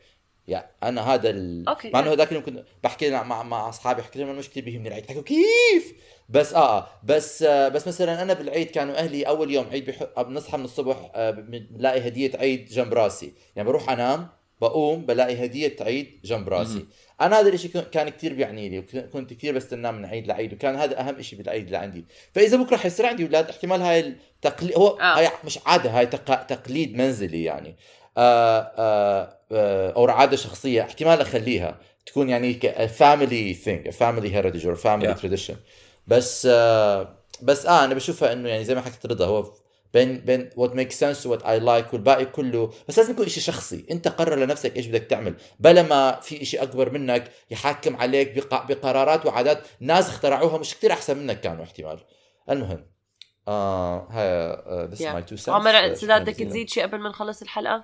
يعني 0.47 0.67
أنا 0.83 1.01
هذا 1.13 1.29
ال... 1.29 1.67
أوكي. 1.69 1.89
مع 1.89 1.99
إنه 1.99 2.11
هذاك 2.11 2.27
اليوم 2.27 2.43
كنت 2.45 2.63
بحكي 2.83 3.11
مع 3.11 3.43
مع, 3.43 3.69
أصحابي 3.69 4.03
حكيت 4.03 4.17
لهم 4.21 4.37
مش 4.37 4.49
كثير 4.49 4.65
بيهمني 4.65 4.87
العيد. 4.87 5.05
حكوا 5.09 5.21
كيف؟ 5.21 5.93
بس 6.29 6.53
آه 6.53 6.87
بس 7.03 7.43
آه 7.43 7.67
بس 7.67 7.87
مثلا 7.87 8.21
أنا 8.21 8.33
بالعيد 8.33 8.67
كانوا 8.67 8.95
أهلي 8.97 9.23
أول 9.23 9.51
يوم 9.51 9.65
عيد 9.71 9.85
بح... 9.89 10.21
بنصحى 10.21 10.57
من 10.57 10.65
الصبح 10.65 11.11
آه 11.15 11.31
بنلاقي 11.31 12.07
هدية 12.07 12.31
عيد 12.37 12.65
جنب 12.65 12.93
راسي. 12.93 13.33
يعني 13.55 13.69
بروح 13.69 13.89
أنام 13.89 14.27
بقوم 14.61 15.05
بلاقي 15.05 15.45
هدية 15.45 15.75
عيد 15.81 16.19
جنب 16.25 16.49
راسي. 16.49 16.85
أنا 17.21 17.39
هذا 17.39 17.49
الشيء 17.49 17.71
كان 17.81 18.09
كثير 18.09 18.33
بيعني 18.33 18.69
لي 18.69 18.79
وكنت 18.79 19.33
كثير 19.33 19.55
بستناه 19.55 19.91
من 19.91 20.05
عيد 20.05 20.27
لعيد 20.27 20.53
وكان 20.53 20.75
هذا 20.75 20.99
أهم 20.99 21.21
شيء 21.21 21.39
بالعيد 21.39 21.65
اللي 21.65 21.77
عندي 21.77 22.05
فإذا 22.33 22.57
بكرة 22.57 22.77
حيصير 22.77 23.05
عندي 23.05 23.23
أولاد 23.23 23.49
احتمال 23.49 23.81
هاي 23.81 23.99
التقليد 23.99 24.77
هو 24.77 24.87
آه. 24.87 25.17
هاي 25.17 25.29
مش 25.45 25.59
عادة 25.65 25.89
هاي 25.89 26.05
تق... 26.05 26.43
تقليد 26.45 26.97
منزلي 26.97 27.43
يعني. 27.43 27.75
آه 28.17 28.71
آه 28.77 29.37
آه 29.51 29.91
أو 29.91 30.05
عادة 30.07 30.37
شخصية 30.37 30.81
احتمال 30.81 31.21
أخليها 31.21 31.79
تكون 32.05 32.29
يعني 32.29 32.53
family 32.87 33.53
thing 33.53 33.89
family 33.89 34.35
heritage 34.35 34.67
or 34.67 34.75
family 34.75 35.15
Yeah. 35.15 35.17
tradition 35.17 35.55
بس 36.07 36.47
آه 36.51 37.17
بس 37.41 37.65
آه 37.65 37.85
أنا 37.85 37.93
بشوفها 37.93 38.33
إنه 38.33 38.49
يعني 38.49 38.63
زي 38.63 38.75
ما 38.75 38.81
حكيت 38.81 39.05
رضا 39.05 39.25
هو 39.25 39.51
بين 39.97 40.17
بين 40.19 40.49
what 40.55 40.75
make 40.75 40.91
sense 40.91 41.25
what 41.25 41.43
I 41.43 41.59
like 41.59 41.93
والباقي 41.93 42.25
كله. 42.25 42.71
بس 42.87 42.97
لازم 42.97 43.13
يكون 43.13 43.27
شيء 43.27 43.43
شخصي. 43.43 43.85
أنت 43.91 44.07
قرر 44.07 44.35
لنفسك 44.35 44.75
إيش 44.75 44.87
بدك 44.87 45.03
تعمل. 45.03 45.33
بلا 45.59 45.83
ما 45.83 46.19
في 46.21 46.45
شيء 46.45 46.63
أكبر 46.63 46.89
منك 46.89 47.31
يحكم 47.51 47.95
عليك 47.95 48.35
بق- 48.37 48.65
بقرارات 48.67 49.25
وعادات 49.25 49.67
ناس 49.79 50.09
اخترعوها 50.09 50.57
مش 50.57 50.73
كتير 50.75 50.91
أحسن 50.91 51.17
منك 51.17 51.41
كانوا 51.41 51.63
احتمال 51.63 51.99
المهم. 52.49 52.85
آه 53.47 54.07
هاي 54.11 54.87
this 54.87 55.01
my 55.01 55.23
two 55.23 55.35
cents 55.35 55.49
عمر 55.49 55.93
سداد 55.93 56.21
بدك 56.21 56.33
تزيد 56.35 56.69
شيء 56.69 56.83
قبل 56.83 56.99
ما 56.99 57.09
نخلص 57.09 57.41
الحلقة؟ 57.41 57.83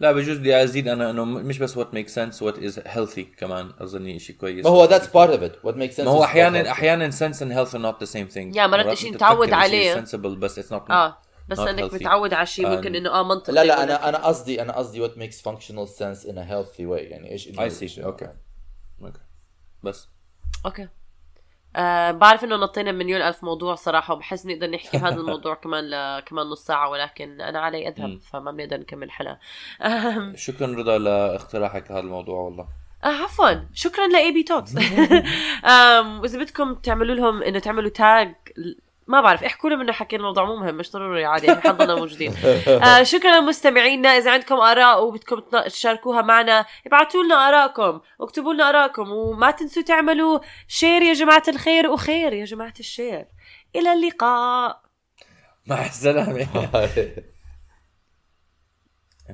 لا 0.00 0.12
بجوز 0.12 0.38
بدي 0.38 0.62
أزيد 0.62 0.88
أنا 0.88 1.10
إنه 1.10 1.24
مش 1.24 1.58
بس 1.58 1.76
what 1.76 1.94
make 1.94 2.08
sense 2.08 2.42
what 2.42 2.58
is 2.58 2.80
healthy 2.86 3.22
كمان. 3.22 3.72
أظني 3.80 4.18
شيء 4.18 4.36
كويس. 4.36 4.64
ما 4.64 4.70
هو 4.70 4.84
that's 4.84 5.06
part 5.06 5.30
of 5.30 5.42
it 5.42 5.64
what 5.64 5.76
make 5.76 5.92
sense 5.92 6.06
ما 6.06 6.12
هو 6.12 6.24
أحيانا 6.24 6.70
أحيانا 6.70 7.10
sense 7.10 7.42
and 7.42 7.52
health 7.52 7.74
are 7.74 7.80
not 7.80 8.00
the 8.00 8.04
same 8.04 8.26
thing 8.28 8.56
يا 8.56 8.66
مرات 8.66 8.86
إشي 8.86 9.10
نتعود 9.10 9.52
عليه. 9.52 9.94
sensible 9.94 10.36
بس 10.36 10.58
it's 10.58 10.72
not 10.72 10.90
آه. 10.90 11.18
بس 11.48 11.58
إنك 11.58 11.90
healthy. 11.90 11.94
متعود 11.94 12.34
على 12.34 12.46
شيء 12.46 12.68
ممكن 12.68 12.92
Um, 12.92 12.96
إنه 12.96 13.10
آه 13.10 13.22
منطقي 13.22 13.52
لا 13.52 13.64
لا 13.64 13.82
أنا 13.82 14.08
أنا 14.08 14.26
قصدي 14.26 14.62
أنا 14.62 14.72
قصدي 14.76 15.00
what 15.00 15.18
makes 15.18 15.42
functional 15.42 15.88
sense 15.88 16.26
in 16.26 16.38
a 16.38 16.50
healthy 16.50 16.86
way 16.86 17.04
يعني 17.04 17.30
إيش 17.32 17.58
I 17.60 17.70
see 17.70 18.04
أوكي 18.04 18.28
أوكي 19.02 19.18
بس. 19.82 20.08
أوكي. 20.66 20.88
آه 21.76 22.10
بعرف 22.10 22.44
إنه 22.44 22.56
نطينا 22.56 22.92
مليون 22.92 23.22
ألف 23.22 23.44
موضوع 23.44 23.74
صراحة 23.74 24.14
وبحس 24.14 24.46
نقدر 24.46 24.70
نحكي 24.70 24.96
هذا 24.98 25.14
الموضوع 25.20 25.54
كمان 25.54 25.84
ل... 25.90 26.20
كمان 26.20 26.46
نص 26.46 26.64
ساعة 26.64 26.88
ولكن 26.90 27.40
أنا 27.40 27.60
علي 27.60 27.88
أذهب. 27.88 28.20
فما 28.22 28.50
بنقدر 28.50 28.76
نكمل 28.76 29.02
الحلقة 29.06 29.38
آم، 29.82 30.36
شكرا 30.36 30.66
رضا 30.66 30.98
لاقتراحك 30.98 31.90
هذا 31.90 32.00
الموضوع 32.00 32.40
والله. 32.40 32.68
آه 33.04 33.06
عفوا. 33.06 33.54
شكرا 33.74 34.06
لاي 34.08 34.32
بي 34.32 34.42
توكس 34.42 34.74
وإذا 36.20 36.38
بدكم 36.38 36.74
تعملوا 36.74 37.14
لهم 37.14 37.42
إنه 37.42 37.58
تعملوا 37.58 37.90
tag 37.90 38.34
ما 39.06 39.20
بعرف 39.20 39.44
احكوا 39.44 39.70
لهم 39.70 39.80
انه 39.80 39.92
حكينا 39.92 40.20
الموضوع 40.22 40.44
مو 40.44 40.56
مهم 40.56 40.74
مش 40.74 40.90
ضروري 40.92 41.24
عادي 41.24 41.52
إحنا 41.52 41.72
حظنا 41.72 41.94
موجودين. 41.94 42.34
آه 42.68 43.02
شكرا 43.02 43.40
لمستمعينا 43.40 44.08
إذا 44.08 44.30
عندكم 44.30 44.54
آراء 44.54 45.04
وبدكم 45.04 45.38
تنا- 45.40 45.68
تشاركوها 45.68 46.22
معنا 46.22 46.66
ابعتوا 46.86 47.22
لنا 47.22 47.48
آرائكم 47.48 48.00
واكتبوا 48.18 48.54
لنا 48.54 48.68
آرائكم 48.68 49.10
وما 49.12 49.50
تنسوا 49.50 49.82
تعملوا 49.82 50.38
share 50.68 51.02
يا 51.02 51.12
جماعة 51.12 51.42
الخير 51.48 51.90
وخير 51.90 52.32
يا 52.32 52.44
جماعة 52.44 52.74
ال 52.80 52.87
share. 52.87 53.26
إلى 53.76 53.92
اللقاء. 53.92 54.80
مع 55.66 55.86
السلامة. 55.86 56.46